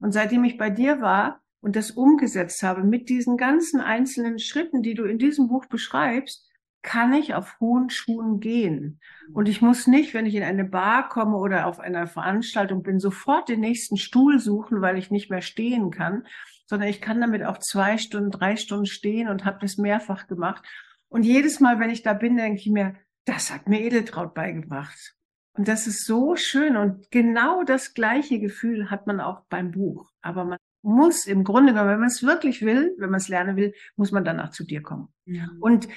Und 0.00 0.12
seitdem 0.12 0.44
ich 0.44 0.58
bei 0.58 0.70
dir 0.70 1.00
war, 1.00 1.40
und 1.60 1.76
das 1.76 1.92
umgesetzt 1.92 2.62
habe 2.64 2.82
mit 2.82 3.08
diesen 3.08 3.36
ganzen 3.36 3.80
einzelnen 3.80 4.40
Schritten, 4.40 4.82
die 4.82 4.94
du 4.94 5.04
in 5.04 5.18
diesem 5.18 5.46
Buch 5.46 5.66
beschreibst, 5.66 6.48
kann 6.82 7.12
ich 7.12 7.34
auf 7.34 7.60
hohen 7.60 7.88
Schuhen 7.88 8.40
gehen. 8.40 9.00
Und 9.32 9.48
ich 9.48 9.62
muss 9.62 9.86
nicht, 9.86 10.14
wenn 10.14 10.26
ich 10.26 10.34
in 10.34 10.42
eine 10.42 10.64
Bar 10.64 11.08
komme 11.08 11.36
oder 11.36 11.66
auf 11.66 11.78
einer 11.78 12.08
Veranstaltung 12.08 12.82
bin, 12.82 12.98
sofort 12.98 13.48
den 13.48 13.60
nächsten 13.60 13.96
Stuhl 13.96 14.40
suchen, 14.40 14.80
weil 14.80 14.98
ich 14.98 15.12
nicht 15.12 15.30
mehr 15.30 15.42
stehen 15.42 15.92
kann, 15.92 16.26
sondern 16.66 16.88
ich 16.88 17.00
kann 17.00 17.20
damit 17.20 17.44
auch 17.44 17.58
zwei 17.58 17.98
Stunden, 17.98 18.32
drei 18.32 18.56
Stunden 18.56 18.86
stehen 18.86 19.28
und 19.28 19.44
habe 19.44 19.58
das 19.60 19.78
mehrfach 19.78 20.26
gemacht. 20.26 20.64
Und 21.08 21.22
jedes 21.22 21.60
Mal, 21.60 21.78
wenn 21.78 21.90
ich 21.90 22.02
da 22.02 22.14
bin, 22.14 22.36
denke 22.36 22.58
ich 22.58 22.68
mir, 22.68 22.96
das 23.24 23.52
hat 23.52 23.68
mir 23.68 23.80
Edeltraut 23.80 24.34
beigebracht. 24.34 25.14
Und 25.54 25.68
das 25.68 25.86
ist 25.86 26.06
so 26.06 26.34
schön. 26.36 26.76
Und 26.76 27.10
genau 27.10 27.62
das 27.62 27.94
gleiche 27.94 28.40
Gefühl 28.40 28.90
hat 28.90 29.06
man 29.06 29.20
auch 29.20 29.42
beim 29.48 29.70
Buch. 29.70 30.10
Aber 30.22 30.44
man 30.44 30.58
muss 30.82 31.26
im 31.26 31.44
Grunde 31.44 31.72
genommen, 31.72 31.90
wenn 31.90 32.00
man 32.00 32.08
es 32.08 32.22
wirklich 32.22 32.62
will, 32.62 32.94
wenn 32.98 33.10
man 33.10 33.20
es 33.20 33.28
lernen 33.28 33.56
will, 33.56 33.74
muss 33.96 34.12
man 34.12 34.24
danach 34.24 34.50
zu 34.50 34.64
dir 34.64 34.82
kommen. 34.82 35.08
Ja. 35.24 35.48
Und 35.60 35.88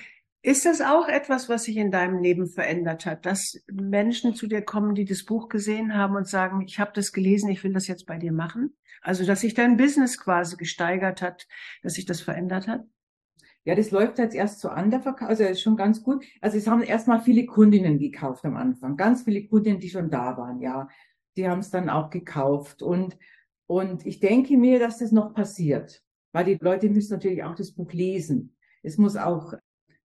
ist 0.41 0.65
das 0.65 0.81
auch 0.81 1.07
etwas, 1.07 1.49
was 1.49 1.63
sich 1.63 1.77
in 1.77 1.89
deinem 1.89 2.21
Leben 2.21 2.47
verändert 2.47 3.07
hat, 3.07 3.25
dass 3.25 3.63
Menschen 3.71 4.35
zu 4.35 4.45
dir 4.45 4.61
kommen, 4.61 4.93
die 4.93 5.05
das 5.05 5.23
Buch 5.23 5.49
gesehen 5.49 5.95
haben 5.95 6.15
und 6.15 6.27
sagen, 6.27 6.61
ich 6.61 6.79
habe 6.79 6.91
das 6.93 7.11
gelesen, 7.11 7.49
ich 7.49 7.63
will 7.63 7.73
das 7.73 7.87
jetzt 7.87 8.05
bei 8.05 8.19
dir 8.19 8.31
machen? 8.31 8.77
Also, 9.01 9.25
dass 9.25 9.41
sich 9.41 9.55
dein 9.55 9.77
Business 9.77 10.19
quasi 10.19 10.55
gesteigert 10.55 11.23
hat, 11.23 11.47
dass 11.81 11.93
sich 11.93 12.05
das 12.05 12.21
verändert 12.21 12.67
hat? 12.67 12.83
Ja, 13.65 13.75
das 13.75 13.91
läuft 13.91 14.19
jetzt 14.19 14.35
erst 14.35 14.61
so 14.61 14.69
an 14.69 14.91
der 14.91 15.01
Verkauf, 15.01 15.27
also 15.27 15.43
ist 15.43 15.61
schon 15.61 15.75
ganz 15.75 16.03
gut. 16.03 16.23
Also 16.39 16.57
es 16.57 16.67
haben 16.67 16.83
erstmal 16.83 17.21
viele 17.21 17.45
Kundinnen 17.45 17.97
gekauft 17.99 18.45
am 18.45 18.55
Anfang, 18.55 18.95
ganz 18.95 19.23
viele 19.23 19.47
Kundinnen, 19.47 19.79
die 19.79 19.89
schon 19.89 20.09
da 20.09 20.37
waren, 20.37 20.59
ja. 20.61 20.87
Die 21.35 21.49
haben 21.49 21.59
es 21.59 21.71
dann 21.71 21.89
auch 21.89 22.09
gekauft 22.09 22.81
und 22.81 23.17
und 23.67 24.05
ich 24.05 24.19
denke 24.19 24.57
mir, 24.57 24.79
dass 24.79 24.99
das 24.99 25.11
noch 25.11 25.33
passiert, 25.33 26.03
weil 26.31 26.45
die 26.45 26.57
Leute 26.61 26.87
müssen 26.89 27.13
natürlich 27.13 27.43
auch 27.43 27.55
das 27.55 27.71
Buch 27.71 27.91
lesen. 27.93 28.55
Es 28.83 28.97
muss 28.99 29.17
auch 29.17 29.53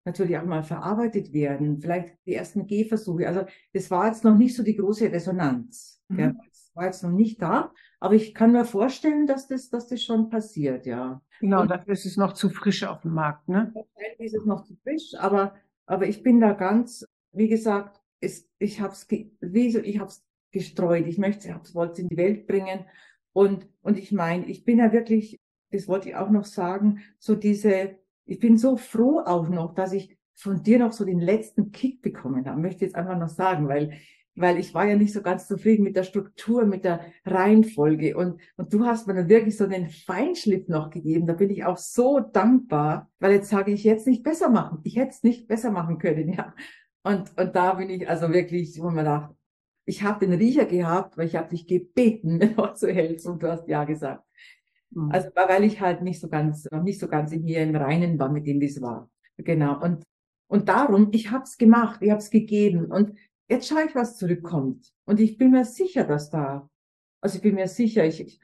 natürlich 0.06 0.38
auch 0.38 0.46
mal 0.46 0.64
verarbeitet 0.64 1.34
werden, 1.34 1.82
vielleicht 1.82 2.16
die 2.26 2.36
ersten 2.36 2.68
Gehversuche. 2.68 3.28
Also 3.28 3.46
das 3.74 3.92
war 3.92 4.08
jetzt 4.08 4.24
noch 4.24 4.38
nicht 4.38 4.56
so 4.56 4.64
die 4.64 4.78
große 4.78 5.12
Resonanz. 5.12 6.02
Mhm. 6.08 6.20
Ja, 6.20 6.34
war 6.80 6.86
jetzt 6.86 7.04
noch 7.04 7.12
nicht 7.12 7.42
da, 7.42 7.72
aber 8.00 8.16
ich 8.16 8.34
kann 8.34 8.54
mir 8.54 8.66
vorstellen, 8.66 9.28
dass 9.28 9.48
das, 9.48 9.70
dass 9.70 9.88
das 9.88 10.02
schon 10.02 10.30
passiert, 10.30 10.86
ja. 10.86 11.22
Genau, 11.42 11.62
Und, 11.62 11.72
dafür 11.72 11.94
ist 11.94 12.06
es 12.06 12.18
noch 12.18 12.34
zu 12.34 12.50
frisch 12.50 12.84
auf 12.84 13.02
dem 13.02 13.14
Markt, 13.14 13.48
ne? 13.50 13.72
Wahrscheinlich 13.74 14.20
ist 14.20 14.36
es 14.36 14.46
noch 14.46 14.64
zu 14.64 14.76
frisch, 14.84 15.14
aber, 15.18 15.56
aber 15.86 16.08
ich 16.08 16.24
bin 16.24 16.40
da 16.40 16.54
ganz, 16.54 17.06
wie 17.34 17.50
gesagt, 17.50 18.02
ist, 18.22 18.50
ich 18.60 18.80
habe 18.82 18.94
es 18.94 19.08
ich 19.10 20.00
hab's 20.00 20.26
gestreut. 20.52 21.06
Ich 21.08 21.18
möchte, 21.18 21.50
ich 21.50 21.76
wollte 21.76 21.94
es 21.94 22.00
in 22.00 22.08
die 22.08 22.18
Welt 22.18 22.48
bringen 22.48 22.86
und, 23.34 23.68
und 23.82 23.98
ich 23.98 24.12
meine, 24.12 24.46
ich 24.46 24.64
bin 24.64 24.80
ja 24.80 24.92
wirklich, 24.92 25.40
das 25.72 25.88
wollte 25.88 26.10
ich 26.10 26.16
auch 26.16 26.30
noch 26.30 26.46
sagen, 26.46 27.02
so 27.20 27.36
diese, 27.36 27.98
ich 28.26 28.40
bin 28.40 28.58
so 28.58 28.78
froh 28.78 29.22
auch 29.26 29.50
noch, 29.50 29.76
dass 29.76 29.94
ich 29.94 30.18
von 30.34 30.64
dir 30.64 30.80
noch 30.80 30.94
so 30.94 31.04
den 31.04 31.20
letzten 31.20 31.72
Kick 31.72 32.02
bekommen 32.02 32.48
habe, 32.48 32.62
möchte 32.62 32.78
ich 32.78 32.92
jetzt 32.92 32.96
einfach 32.96 33.18
noch 33.18 33.30
sagen, 33.30 33.68
weil, 33.68 33.94
weil 34.40 34.58
ich 34.58 34.74
war 34.74 34.86
ja 34.86 34.96
nicht 34.96 35.14
so 35.14 35.22
ganz 35.22 35.48
zufrieden 35.48 35.84
mit 35.84 35.96
der 35.96 36.04
Struktur, 36.04 36.66
mit 36.66 36.84
der 36.86 37.02
Reihenfolge 37.26 38.16
und, 38.16 38.40
und 38.58 38.74
du 38.74 38.86
hast 38.86 39.08
mir 39.08 39.14
dann 39.14 39.30
wirklich 39.30 39.58
so 39.58 39.68
den 39.68 39.90
Feinschliff 39.90 40.68
noch 40.68 40.90
gegeben. 40.90 41.28
Da 41.28 41.34
bin 41.34 41.50
ich 41.50 41.66
auch 41.66 41.78
so 41.78 42.20
dankbar, 42.20 43.10
weil 43.20 43.34
jetzt 43.34 43.50
sage 43.50 43.72
ich 43.72 43.84
jetzt 43.84 44.08
nicht 44.08 44.24
besser 44.24 44.50
machen. 44.50 44.80
Ich 44.84 44.96
hätte 44.96 45.12
es 45.12 45.24
nicht 45.24 45.48
besser 45.48 45.72
machen 45.72 45.98
können, 45.98 46.32
ja. 46.34 46.54
Und, 47.04 47.38
und 47.38 47.56
da 47.56 47.74
bin 47.74 47.90
ich 47.90 48.10
also 48.10 48.32
wirklich, 48.32 48.80
wo 48.82 48.90
man 48.90 49.06
dachte, 49.06 49.36
ich 49.86 50.04
habe 50.04 50.26
den 50.26 50.38
Riecher 50.38 50.66
gehabt, 50.66 51.18
weil 51.18 51.28
ich 51.28 51.36
habe 51.36 51.50
dich 51.50 51.68
gebeten, 51.68 52.38
mir 52.40 52.52
noch 52.52 52.74
zu 52.76 52.92
helfen 52.92 53.34
und 53.34 53.44
du 53.44 53.52
hast 53.52 53.68
ja 53.68 53.84
gesagt. 53.84 54.24
Mhm. 54.92 55.12
Also 55.12 55.30
weil 55.36 55.64
ich 55.64 55.82
halt 55.82 56.02
nicht 56.02 56.20
so 56.20 56.30
ganz, 56.30 56.68
noch 56.72 56.84
nicht 56.84 57.00
so 57.00 57.08
ganz 57.08 57.32
in 57.32 57.44
mir 57.44 57.62
im 57.62 57.76
Reinen 57.76 58.20
war, 58.20 58.30
mit 58.30 58.48
dem 58.48 58.60
das 58.60 58.82
war. 58.82 59.10
Genau. 59.38 59.82
Und 59.82 60.04
Und 60.52 60.68
darum, 60.68 61.10
ich 61.12 61.30
habe 61.30 61.44
es 61.44 61.58
gemacht, 61.58 62.02
ich 62.02 62.10
habe 62.10 62.22
es 62.22 62.32
gegeben 62.32 62.92
und 62.92 63.14
jetzt 63.50 63.68
schaue 63.68 63.86
ich, 63.86 63.96
was 63.96 64.18
zurückkommt. 64.18 64.94
Und 65.06 65.20
ich 65.20 65.38
bin 65.38 65.52
mir 65.52 65.66
sicher, 65.66 66.04
dass 66.04 66.30
da, 66.30 66.70
also 67.22 67.38
ich 67.38 67.42
bin 67.42 67.56
mir 67.56 67.68
sicher, 67.68 68.06
ich, 68.06 68.22
ich 68.22 68.40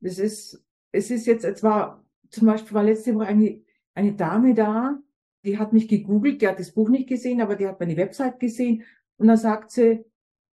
das 0.00 0.18
ist, 0.18 0.64
es 0.92 1.10
ist 1.10 1.26
jetzt, 1.26 1.44
es 1.44 1.62
war, 1.62 2.04
zum 2.30 2.46
Beispiel 2.46 2.74
war 2.74 2.84
letzte 2.84 3.14
Woche 3.14 3.26
eine, 3.26 3.62
eine 3.94 4.14
Dame 4.14 4.54
da, 4.54 4.98
die 5.44 5.58
hat 5.58 5.72
mich 5.72 5.88
gegoogelt, 5.88 6.42
die 6.42 6.48
hat 6.48 6.58
das 6.58 6.72
Buch 6.72 6.88
nicht 6.88 7.08
gesehen, 7.08 7.40
aber 7.40 7.56
die 7.56 7.66
hat 7.66 7.78
meine 7.78 7.96
Website 7.96 8.40
gesehen 8.40 8.82
und 9.16 9.28
dann 9.28 9.36
sagt 9.36 9.70
sie, 9.70 10.04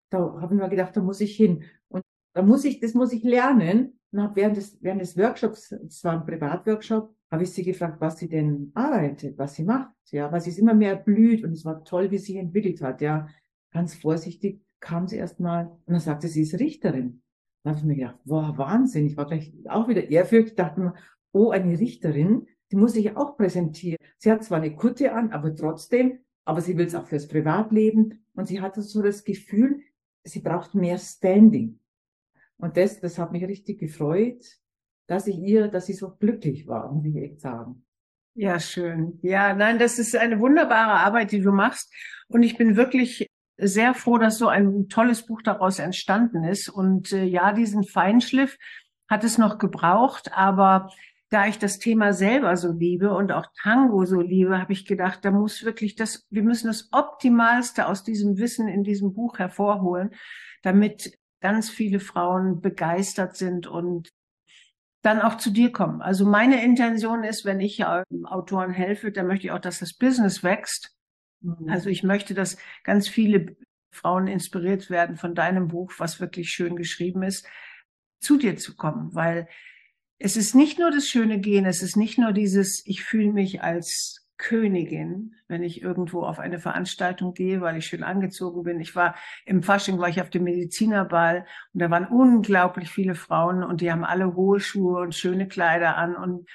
da 0.10 0.20
habe 0.40 0.54
ich 0.54 0.62
mir 0.62 0.70
gedacht, 0.70 0.96
da 0.96 1.02
muss 1.02 1.22
ich 1.22 1.36
hin. 1.36 1.64
Und 1.88 2.04
da 2.34 2.44
muss 2.44 2.64
ich, 2.66 2.80
das 2.80 2.94
muss 2.94 3.12
ich 3.12 3.24
lernen. 3.24 4.00
Und 4.12 4.22
habe 4.22 4.36
während 4.36 4.58
des, 4.58 4.78
während 4.82 5.02
des 5.02 5.18
Workshops, 5.18 5.72
es 5.72 6.04
war 6.04 6.14
ein 6.14 6.26
Privatworkshop, 6.26 7.16
habe 7.32 7.44
ich 7.44 7.52
sie 7.52 7.64
gefragt, 7.64 8.00
was 8.00 8.20
sie 8.20 8.30
denn 8.30 8.72
arbeitet, 8.76 9.40
was 9.40 9.56
sie 9.56 9.64
macht, 9.64 9.92
ja, 10.12 10.32
weil 10.32 10.40
sie 10.40 10.52
ist 10.52 10.60
immer 10.60 10.76
mehr 10.76 10.96
blüht 10.96 11.44
und 11.44 11.52
es 11.52 11.66
war 11.66 11.84
toll, 11.84 12.12
wie 12.12 12.20
sie 12.20 12.38
entwickelt 12.38 12.80
hat, 12.84 13.02
ja. 13.02 13.28
Ganz 13.74 13.96
vorsichtig 13.96 14.62
kam 14.80 15.08
sie 15.08 15.18
erst 15.18 15.40
mal 15.40 15.68
und 15.68 15.94
dann 15.94 16.00
sagte 16.00 16.28
sie, 16.28 16.44
sie 16.44 16.56
ist 16.56 16.62
Richterin. 16.62 17.22
Dann 17.64 17.72
habe 17.72 17.80
ich 17.80 17.86
mir 17.86 17.96
gedacht, 17.96 18.20
wow, 18.26 18.58
Wahnsinn. 18.58 19.08
Ich 19.08 19.18
war 19.18 19.26
gleich 19.26 19.54
auch 19.68 19.88
wieder 19.88 20.10
ehrfürchtig, 20.10 20.56
dachte 20.56 20.80
mir, 20.80 20.94
oh, 21.32 21.50
eine 21.50 21.80
Richterin, 21.80 22.48
die 22.72 22.76
muss 22.76 22.94
sich 22.94 23.16
auch 23.16 23.38
präsentieren. 23.38 23.98
Sie 24.18 24.32
hat 24.32 24.44
zwar 24.44 24.60
eine 24.60 24.76
Kutte 24.76 25.14
an, 25.14 25.32
aber 25.32 25.56
trotzdem, 25.56 26.20
aber 26.46 26.62
sie 26.62 26.78
will 26.78 26.86
es 26.86 26.96
auch 26.96 27.08
fürs 27.08 27.28
Privatleben 27.28 28.26
und 28.34 28.48
sie 28.48 28.62
hatte 28.62 28.82
so 28.82 29.02
das 29.02 29.24
Gefühl, 29.24 29.82
sie 30.24 30.42
braucht 30.42 30.76
mehr 30.76 30.98
Standing. 30.98 31.80
Und 32.58 32.78
das, 32.78 33.00
das 33.00 33.18
hat 33.18 33.32
mich 33.32 33.46
richtig 33.46 33.80
gefreut, 33.80 34.44
dass 35.08 35.28
ich 35.28 35.38
ihr, 35.38 35.68
dass 35.68 35.86
sie 35.86 35.94
so 35.94 36.16
glücklich 36.16 36.68
war, 36.68 36.92
muss 36.92 37.06
ich 37.06 37.16
echt 37.16 37.42
sagen. 37.42 37.86
Ja, 38.36 38.60
schön. 38.60 39.20
Ja, 39.22 39.54
nein, 39.54 39.80
das 39.80 40.00
ist 40.00 40.16
eine 40.16 40.40
wunderbare 40.40 41.00
Arbeit, 41.00 41.32
die 41.32 41.42
du 41.42 41.52
machst. 41.52 41.94
Und 42.28 42.44
ich 42.44 42.58
bin 42.58 42.76
wirklich 42.76 43.28
sehr 43.58 43.94
froh, 43.94 44.18
dass 44.18 44.38
so 44.38 44.48
ein 44.48 44.88
tolles 44.90 45.26
Buch 45.26 45.42
daraus 45.42 45.80
entstanden 45.80 46.44
ist. 46.44 46.70
Und 46.70 47.12
äh, 47.12 47.24
ja, 47.24 47.54
diesen 47.54 47.84
Feinschliff 47.84 48.58
hat 49.10 49.24
es 49.24 49.38
noch 49.38 49.58
gebraucht, 49.58 50.32
aber 50.34 50.90
da 51.30 51.48
ich 51.48 51.58
das 51.58 51.80
Thema 51.80 52.14
selber 52.14 52.56
so 52.58 52.72
liebe 52.72 53.14
und 53.14 53.32
auch 53.32 53.48
Tango 53.62 54.06
so 54.06 54.22
liebe, 54.22 54.60
habe 54.60 54.74
ich 54.74 54.86
gedacht, 54.86 55.26
da 55.26 55.32
muss 55.32 55.64
wirklich 55.64 55.96
das, 55.96 56.28
wir 56.30 56.44
müssen 56.44 56.68
das 56.68 56.90
Optimalste 56.92 57.88
aus 57.88 58.04
diesem 58.04 58.38
Wissen 58.38 58.68
in 58.68 58.84
diesem 58.84 59.14
Buch 59.14 59.40
hervorholen, 59.40 60.12
damit 60.62 61.18
ganz 61.42 61.70
viele 61.70 62.00
Frauen 62.00 62.62
begeistert 62.62 63.36
sind 63.36 63.66
und 63.66 64.10
dann 65.02 65.22
auch 65.22 65.38
zu 65.38 65.52
dir 65.52 65.72
kommen. 65.72 66.02
Also 66.02 66.26
meine 66.26 66.64
Intention 66.64 67.24
ist, 67.24 67.46
wenn 67.46 67.60
ich 67.60 67.84
Autoren 67.84 68.72
helfe, 68.72 69.12
dann 69.12 69.28
möchte 69.28 69.48
ich 69.48 69.52
auch, 69.52 69.60
dass 69.60 69.80
das 69.80 69.94
Business 69.94 70.44
wächst. 70.44 70.96
Mhm. 71.44 71.70
Also 71.70 71.90
ich 71.90 72.04
möchte, 72.04 72.34
dass 72.34 72.58
ganz 72.84 73.08
viele 73.08 73.56
Frauen 73.92 74.28
inspiriert 74.28 74.90
werden 74.90 75.18
von 75.18 75.36
deinem 75.36 75.68
Buch, 75.68 75.94
was 75.98 76.20
wirklich 76.20 76.50
schön 76.50 76.76
geschrieben 76.76 77.22
ist, 77.22 77.46
zu 78.20 78.38
dir 78.38 78.56
zu 78.58 78.76
kommen, 78.76 79.14
weil 79.14 79.48
es 80.18 80.38
ist 80.38 80.56
nicht 80.56 80.80
nur 80.80 80.90
das 80.90 81.08
schöne 81.08 81.40
Gehen, 81.40 81.66
es 81.66 81.84
ist 81.84 81.98
nicht 81.98 82.18
nur 82.18 82.32
dieses, 82.32 82.86
ich 82.88 83.04
fühle 83.04 83.34
mich 83.34 83.62
als 83.62 84.24
Königin, 84.38 85.36
wenn 85.48 85.64
ich 85.64 85.82
irgendwo 85.82 86.24
auf 86.24 86.40
eine 86.40 86.60
Veranstaltung 86.60 87.34
gehe, 87.34 87.62
weil 87.62 87.78
ich 87.78 87.86
schön 87.86 88.04
angezogen 88.04 88.64
bin. 88.64 88.80
Ich 88.80 88.96
war 88.96 89.16
im 89.46 89.62
Fasching, 89.62 90.00
war 90.00 90.10
ich 90.10 90.22
auf 90.22 90.30
dem 90.30 90.44
Medizinerball 90.44 91.46
und 91.74 91.82
da 91.82 91.90
waren 91.90 92.08
unglaublich 92.08 92.90
viele 92.90 93.16
Frauen 93.16 93.64
und 93.64 93.82
die 93.82 93.92
haben 93.92 94.04
alle 94.04 94.34
hohe 94.36 94.60
Schuhe 94.60 95.02
und 95.02 95.14
schöne 95.14 95.48
Kleider 95.48 95.98
an 95.98 96.16
und 96.16 96.50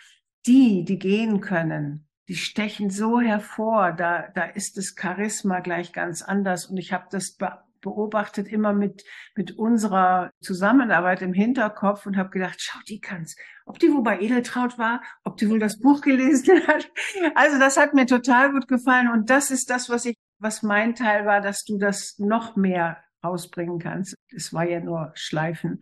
die, 0.47 0.85
die 0.85 0.99
gehen 0.99 1.41
können, 1.41 2.08
die 2.29 2.37
stechen 2.37 2.91
so 2.91 3.21
hervor, 3.21 3.93
da, 3.93 4.29
da 4.35 4.45
ist 4.45 4.77
das 4.77 4.95
Charisma 4.99 5.61
gleich 5.61 5.93
ganz 5.93 6.23
anders 6.23 6.67
und 6.67 6.77
ich 6.77 6.93
habe 6.93 7.07
das 7.11 7.37
beobachtet 7.81 8.49
immer 8.49 8.73
mit, 8.73 9.05
mit 9.35 9.57
unserer 9.57 10.31
Zusammenarbeit 10.41 11.23
im 11.23 11.33
Hinterkopf 11.33 12.07
und 12.07 12.17
habe 12.17 12.31
gedacht, 12.31 12.57
schau, 12.59 12.79
die 12.89 13.01
kann's. 13.01 13.37
Ob 13.65 13.79
die 13.79 13.93
wohl 13.93 14.03
bei 14.03 14.21
Edeltraut 14.21 14.79
war, 14.79 15.03
ob 15.25 15.37
die 15.37 15.49
wohl 15.49 15.59
das 15.59 15.79
Buch 15.79 16.01
gelesen 16.01 16.61
hat. 16.67 16.91
Also 17.35 17.59
das 17.59 17.77
hat 17.77 17.95
mir 17.95 18.07
total 18.07 18.53
gut 18.53 18.69
gefallen 18.69 19.09
und 19.11 19.31
das 19.31 19.51
ist 19.51 19.71
das, 19.71 19.89
was 19.89 20.05
ich, 20.05 20.17
was 20.39 20.63
mein 20.63 20.95
Teil 20.95 21.25
war, 21.25 21.41
dass 21.41 21.65
du 21.65 21.79
das 21.79 22.17
noch 22.19 22.57
mehr 22.57 23.03
rausbringen 23.25 23.79
kannst. 23.79 24.15
Es 24.35 24.53
war 24.53 24.69
ja 24.69 24.81
nur 24.81 25.13
Schleifen. 25.15 25.81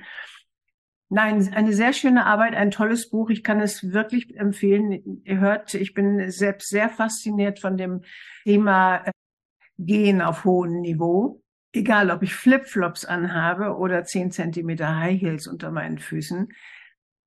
Nein, 1.09 1.53
eine 1.55 1.73
sehr 1.73 1.93
schöne 1.93 2.27
Arbeit, 2.27 2.55
ein 2.55 2.71
tolles 2.71 3.11
Buch. 3.11 3.31
Ich 3.31 3.45
kann 3.45 3.61
es 3.61 3.93
wirklich 3.93 4.37
empfehlen. 4.37 5.23
Ihr 5.25 5.39
hört, 5.39 5.75
ich 5.75 5.95
bin 5.95 6.31
selbst 6.31 6.69
sehr 6.69 6.89
fasziniert 6.89 7.61
von 7.61 7.77
dem 7.77 8.03
Thema 8.45 9.05
äh, 9.05 9.13
Gehen 9.79 10.23
auf 10.23 10.45
hohem 10.45 10.81
Niveau 10.81 11.43
egal 11.77 12.11
ob 12.11 12.23
ich 12.23 12.35
Flipflops 12.35 13.05
anhabe 13.05 13.77
oder 13.77 14.05
zehn 14.05 14.31
Zentimeter 14.31 14.97
High 14.97 15.21
Heels 15.21 15.47
unter 15.47 15.71
meinen 15.71 15.99
Füßen. 15.99 16.49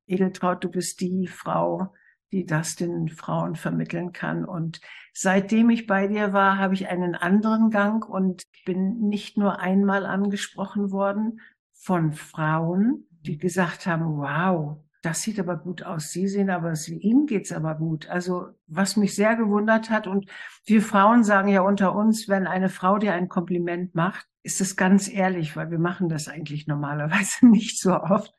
Edeltraut, 0.08 0.64
du 0.64 0.70
bist 0.70 1.00
die 1.02 1.28
Frau, 1.28 1.94
die 2.32 2.46
das 2.46 2.76
den 2.76 3.10
Frauen 3.10 3.56
vermitteln 3.56 4.12
kann. 4.12 4.44
Und 4.44 4.82
seitdem 5.14 5.70
ich 5.70 5.88
bei 5.88 6.08
dir 6.08 6.34
war, 6.34 6.58
habe 6.58 6.74
ich 6.74 6.90
einen 6.90 7.16
anderen 7.16 7.70
Gang 7.70 8.08
und 8.08 8.44
bin 8.66 9.08
nicht 9.08 9.38
nur 9.38 9.60
einmal 9.60 10.06
angesprochen 10.06 10.92
worden 10.92 11.42
von 11.74 12.12
Frauen, 12.14 13.08
die 13.22 13.38
gesagt 13.38 13.86
haben, 13.86 14.18
wow, 14.18 14.78
das 15.02 15.22
sieht 15.22 15.40
aber 15.40 15.58
gut 15.58 15.84
aus. 15.84 16.12
Sie 16.12 16.28
sehen 16.28 16.50
aber, 16.50 16.74
Ihnen 16.88 17.26
geht's 17.26 17.52
aber 17.52 17.76
gut. 17.76 18.10
Also 18.10 18.50
was 18.68 18.98
mich 18.98 19.16
sehr 19.16 19.36
gewundert 19.36 19.90
hat 19.90 20.08
und 20.08 20.30
wir 20.66 20.82
Frauen 20.82 21.24
sagen 21.24 21.48
ja 21.48 21.62
unter 21.62 21.96
uns, 21.96 22.28
wenn 22.28 22.48
eine 22.48 22.70
Frau 22.70 22.98
dir 22.98 23.14
ein 23.14 23.30
Kompliment 23.30 23.96
macht, 23.96 24.28
ist 24.44 24.62
es 24.62 24.76
ganz 24.76 25.10
ehrlich, 25.10 25.56
weil 25.56 25.72
wir 25.72 25.80
machen 25.80 26.10
das 26.10 26.28
eigentlich 26.28 26.68
normalerweise 26.68 27.46
nicht 27.48 27.80
so 27.80 27.94
oft. 27.94 28.34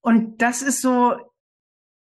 Und 0.00 0.40
das 0.40 0.62
ist 0.62 0.80
so 0.80 1.16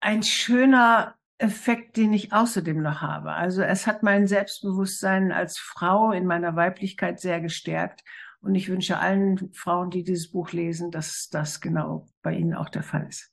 ein 0.01 0.23
schöner 0.23 1.15
Effekt, 1.39 1.97
den 1.97 2.13
ich 2.13 2.33
außerdem 2.33 2.83
noch 2.83 3.01
habe. 3.01 3.33
Also 3.33 3.63
es 3.63 3.87
hat 3.87 4.03
mein 4.03 4.27
Selbstbewusstsein 4.27 5.33
als 5.33 5.59
Frau 5.59 6.13
in 6.13 6.27
meiner 6.27 6.57
Weiblichkeit 6.57 7.21
sehr 7.21 7.41
gestärkt. 7.41 8.03
Und 8.42 8.55
ich 8.55 8.68
wünsche 8.68 8.98
allen 8.98 9.53
Frauen, 9.53 9.90
die 9.90 10.03
dieses 10.03 10.31
Buch 10.31 10.53
lesen, 10.53 10.90
dass 10.90 11.29
das 11.31 11.61
genau 11.61 12.09
bei 12.22 12.35
ihnen 12.35 12.55
auch 12.55 12.70
der 12.70 12.83
Fall 12.83 13.07
ist. 13.07 13.31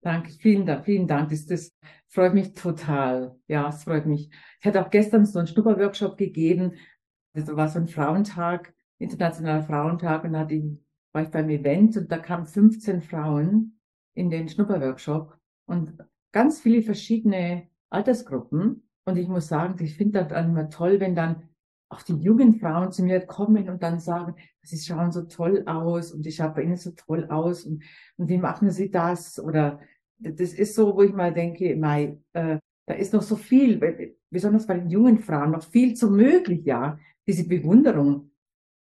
Danke, 0.00 0.30
vielen 0.30 0.64
Dank, 0.64 0.84
vielen 0.84 1.08
Dank. 1.08 1.30
Das, 1.30 1.44
das 1.46 1.76
freut 2.06 2.34
mich 2.34 2.54
total. 2.54 3.36
Ja, 3.48 3.68
es 3.68 3.82
freut 3.82 4.06
mich. 4.06 4.30
Ich 4.60 4.66
hatte 4.66 4.84
auch 4.84 4.90
gestern 4.90 5.26
so 5.26 5.40
einen 5.40 5.48
Schnupperworkshop 5.48 6.16
gegeben. 6.16 6.74
Das 7.34 7.48
war 7.54 7.68
so 7.68 7.80
ein 7.80 7.88
Frauentag, 7.88 8.74
Internationaler 8.98 9.64
Frauentag, 9.64 10.24
und 10.24 10.32
da 10.32 10.40
hatte 10.40 10.54
ich, 10.54 10.64
war 11.12 11.22
ich 11.22 11.30
beim 11.30 11.50
Event 11.50 11.96
und 11.96 12.10
da 12.10 12.18
kamen 12.18 12.46
15 12.46 13.02
Frauen 13.02 13.80
in 14.14 14.30
den 14.30 14.48
Schnupperworkshop 14.48 15.36
und 15.66 15.98
ganz 16.32 16.60
viele 16.60 16.82
verschiedene 16.82 17.68
Altersgruppen. 17.90 18.88
Und 19.04 19.16
ich 19.16 19.28
muss 19.28 19.48
sagen, 19.48 19.82
ich 19.82 19.96
finde 19.96 20.24
das 20.24 20.44
immer 20.44 20.70
toll, 20.70 21.00
wenn 21.00 21.14
dann 21.14 21.47
auch 21.88 22.02
die 22.02 22.14
jungen 22.14 22.60
Frauen 22.60 22.92
zu 22.92 23.02
mir 23.02 23.20
kommen 23.20 23.68
und 23.68 23.82
dann 23.82 23.98
sagen, 23.98 24.34
sie 24.62 24.78
schauen 24.78 25.10
so 25.10 25.22
toll 25.22 25.64
aus 25.66 26.12
und 26.12 26.26
ich 26.26 26.36
schaue 26.36 26.50
bei 26.50 26.62
ihnen 26.62 26.76
so 26.76 26.90
toll 26.90 27.26
aus 27.30 27.64
und, 27.64 27.82
und 28.16 28.28
wie 28.28 28.38
machen 28.38 28.70
sie 28.70 28.90
das? 28.90 29.40
Oder 29.40 29.80
das 30.18 30.52
ist 30.52 30.74
so, 30.74 30.94
wo 30.94 31.02
ich 31.02 31.12
mal 31.12 31.32
denke, 31.32 31.76
mei, 31.76 32.18
äh, 32.32 32.58
da 32.86 32.94
ist 32.94 33.12
noch 33.12 33.22
so 33.22 33.36
viel, 33.36 34.16
besonders 34.30 34.66
bei 34.66 34.78
den 34.78 34.90
jungen 34.90 35.18
Frauen, 35.18 35.52
noch 35.52 35.62
viel 35.62 35.94
zu 35.94 36.10
möglich, 36.10 36.64
ja. 36.64 36.98
Diese 37.26 37.46
Bewunderung, 37.46 38.30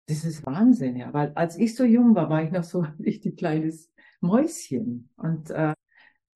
das 0.08 0.26
ist 0.26 0.46
Wahnsinn, 0.46 0.98
ja. 0.98 1.14
Weil 1.14 1.32
als 1.36 1.58
ich 1.58 1.76
so 1.76 1.84
jung 1.84 2.16
war, 2.16 2.30
war 2.30 2.44
ich 2.44 2.52
noch 2.52 2.64
so 2.64 2.82
ein 2.84 2.96
richtig 3.00 3.38
kleines 3.38 3.92
Mäuschen. 4.22 5.10
Und 5.16 5.50
äh, 5.52 5.74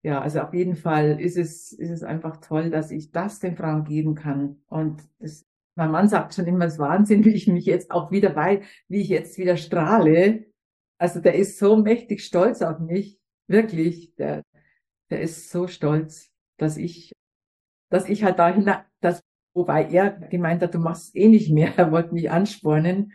ja, 0.03 0.21
also 0.21 0.41
auf 0.41 0.53
jeden 0.53 0.75
Fall 0.75 1.19
ist 1.19 1.37
es, 1.37 1.73
ist 1.73 1.89
es 1.89 2.03
einfach 2.03 2.37
toll, 2.37 2.69
dass 2.69 2.91
ich 2.91 3.11
das 3.11 3.39
den 3.39 3.55
Frauen 3.55 3.83
geben 3.83 4.15
kann. 4.15 4.57
Und 4.67 5.01
das 5.19 5.45
mein 5.77 5.91
Mann 5.91 6.09
sagt 6.09 6.33
schon 6.33 6.47
immer, 6.47 6.65
es 6.65 6.73
ist 6.73 6.79
Wahnsinn, 6.79 7.23
wie 7.23 7.33
ich 7.33 7.47
mich 7.47 7.65
jetzt 7.65 7.91
auch 7.91 8.09
wieder 8.09 8.31
bei, 8.31 8.63
wie 8.87 9.01
ich 9.01 9.09
jetzt 9.09 9.37
wieder 9.37 9.57
strahle. 9.57 10.47
Also 10.97 11.21
der 11.21 11.35
ist 11.35 11.59
so 11.59 11.77
mächtig 11.77 12.23
stolz 12.23 12.63
auf 12.63 12.79
mich. 12.79 13.19
Wirklich. 13.47 14.15
Der, 14.15 14.43
der 15.11 15.21
ist 15.21 15.51
so 15.51 15.67
stolz, 15.67 16.31
dass 16.57 16.77
ich, 16.77 17.13
dass 17.91 18.09
ich 18.09 18.23
halt 18.23 18.39
dahin, 18.39 18.69
dass, 19.01 19.21
wobei 19.53 19.87
er 19.87 20.09
gemeint 20.09 20.63
hat, 20.63 20.73
du 20.73 20.79
machst 20.79 21.15
eh 21.15 21.27
nicht 21.27 21.51
mehr. 21.51 21.71
Er 21.77 21.91
wollte 21.91 22.13
mich 22.13 22.31
anspornen. 22.31 23.13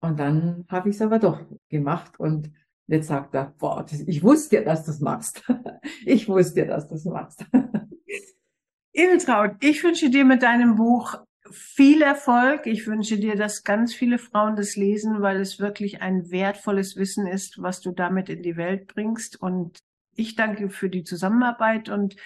Und 0.00 0.20
dann 0.20 0.64
habe 0.68 0.88
ich 0.88 0.96
es 0.96 1.02
aber 1.02 1.18
doch 1.18 1.40
gemacht 1.68 2.18
und 2.18 2.52
jetzt 2.86 3.08
sagt 3.08 3.34
er, 3.34 3.54
boah, 3.58 3.84
das, 3.88 4.00
ich 4.00 4.22
wusste 4.22 4.56
ja, 4.56 4.62
dass 4.62 4.84
du 4.84 4.92
es 4.92 5.00
machst. 5.00 5.44
ich 6.06 6.28
wusste 6.28 6.60
ja, 6.60 6.66
dass 6.66 6.86
du 6.88 6.94
es 6.94 7.04
machst. 7.04 7.44
Edeltraut, 8.92 9.56
ich 9.60 9.82
wünsche 9.82 10.10
dir 10.10 10.24
mit 10.24 10.42
deinem 10.42 10.76
Buch 10.76 11.24
viel 11.50 12.02
Erfolg. 12.02 12.66
Ich 12.66 12.86
wünsche 12.86 13.18
dir, 13.18 13.36
dass 13.36 13.64
ganz 13.64 13.94
viele 13.94 14.18
Frauen 14.18 14.56
das 14.56 14.76
lesen, 14.76 15.22
weil 15.22 15.40
es 15.40 15.58
wirklich 15.58 16.00
ein 16.00 16.30
wertvolles 16.30 16.96
Wissen 16.96 17.26
ist, 17.26 17.60
was 17.60 17.80
du 17.80 17.92
damit 17.92 18.28
in 18.28 18.42
die 18.42 18.56
Welt 18.56 18.86
bringst. 18.86 19.40
Und 19.40 19.78
ich 20.14 20.36
danke 20.36 20.70
für 20.70 20.88
die 20.88 21.04
Zusammenarbeit 21.04 21.88
und 21.88 22.16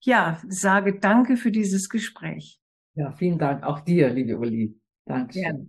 ja, 0.00 0.40
sage 0.48 0.98
danke 0.98 1.36
für 1.36 1.50
dieses 1.50 1.88
Gespräch. 1.88 2.60
Ja, 2.94 3.12
vielen 3.12 3.38
Dank. 3.38 3.64
Auch 3.64 3.80
dir, 3.80 4.10
liebe 4.10 4.38
Uli. 4.38 4.78
Dankeschön. 5.06 5.42
Gerne. 5.42 5.68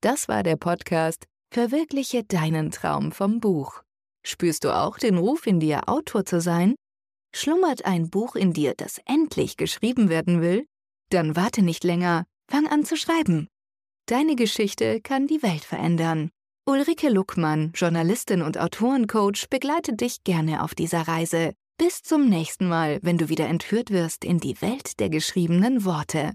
Das 0.00 0.28
war 0.28 0.42
der 0.42 0.56
Podcast 0.56 1.26
Verwirkliche 1.52 2.24
deinen 2.24 2.70
Traum 2.70 3.12
vom 3.12 3.38
Buch. 3.38 3.82
Spürst 4.24 4.64
du 4.64 4.74
auch 4.74 4.98
den 4.98 5.18
Ruf 5.18 5.46
in 5.46 5.60
dir, 5.60 5.88
Autor 5.88 6.24
zu 6.24 6.40
sein? 6.40 6.74
Schlummert 7.34 7.84
ein 7.84 8.08
Buch 8.08 8.36
in 8.36 8.52
dir, 8.52 8.74
das 8.74 9.00
endlich 9.06 9.56
geschrieben 9.56 10.08
werden 10.08 10.40
will? 10.40 10.66
Dann 11.12 11.36
warte 11.36 11.60
nicht 11.60 11.84
länger, 11.84 12.24
fang 12.50 12.66
an 12.66 12.86
zu 12.86 12.96
schreiben. 12.96 13.48
Deine 14.06 14.34
Geschichte 14.34 15.02
kann 15.02 15.26
die 15.26 15.42
Welt 15.42 15.62
verändern. 15.62 16.30
Ulrike 16.64 17.10
Luckmann, 17.10 17.72
Journalistin 17.74 18.40
und 18.40 18.56
Autorencoach, 18.56 19.50
begleitet 19.50 20.00
dich 20.00 20.24
gerne 20.24 20.62
auf 20.62 20.74
dieser 20.74 21.02
Reise. 21.02 21.52
Bis 21.76 22.02
zum 22.02 22.30
nächsten 22.30 22.66
Mal, 22.66 22.98
wenn 23.02 23.18
du 23.18 23.28
wieder 23.28 23.46
entführt 23.46 23.90
wirst 23.90 24.24
in 24.24 24.38
die 24.38 24.62
Welt 24.62 25.00
der 25.00 25.10
geschriebenen 25.10 25.84
Worte. 25.84 26.32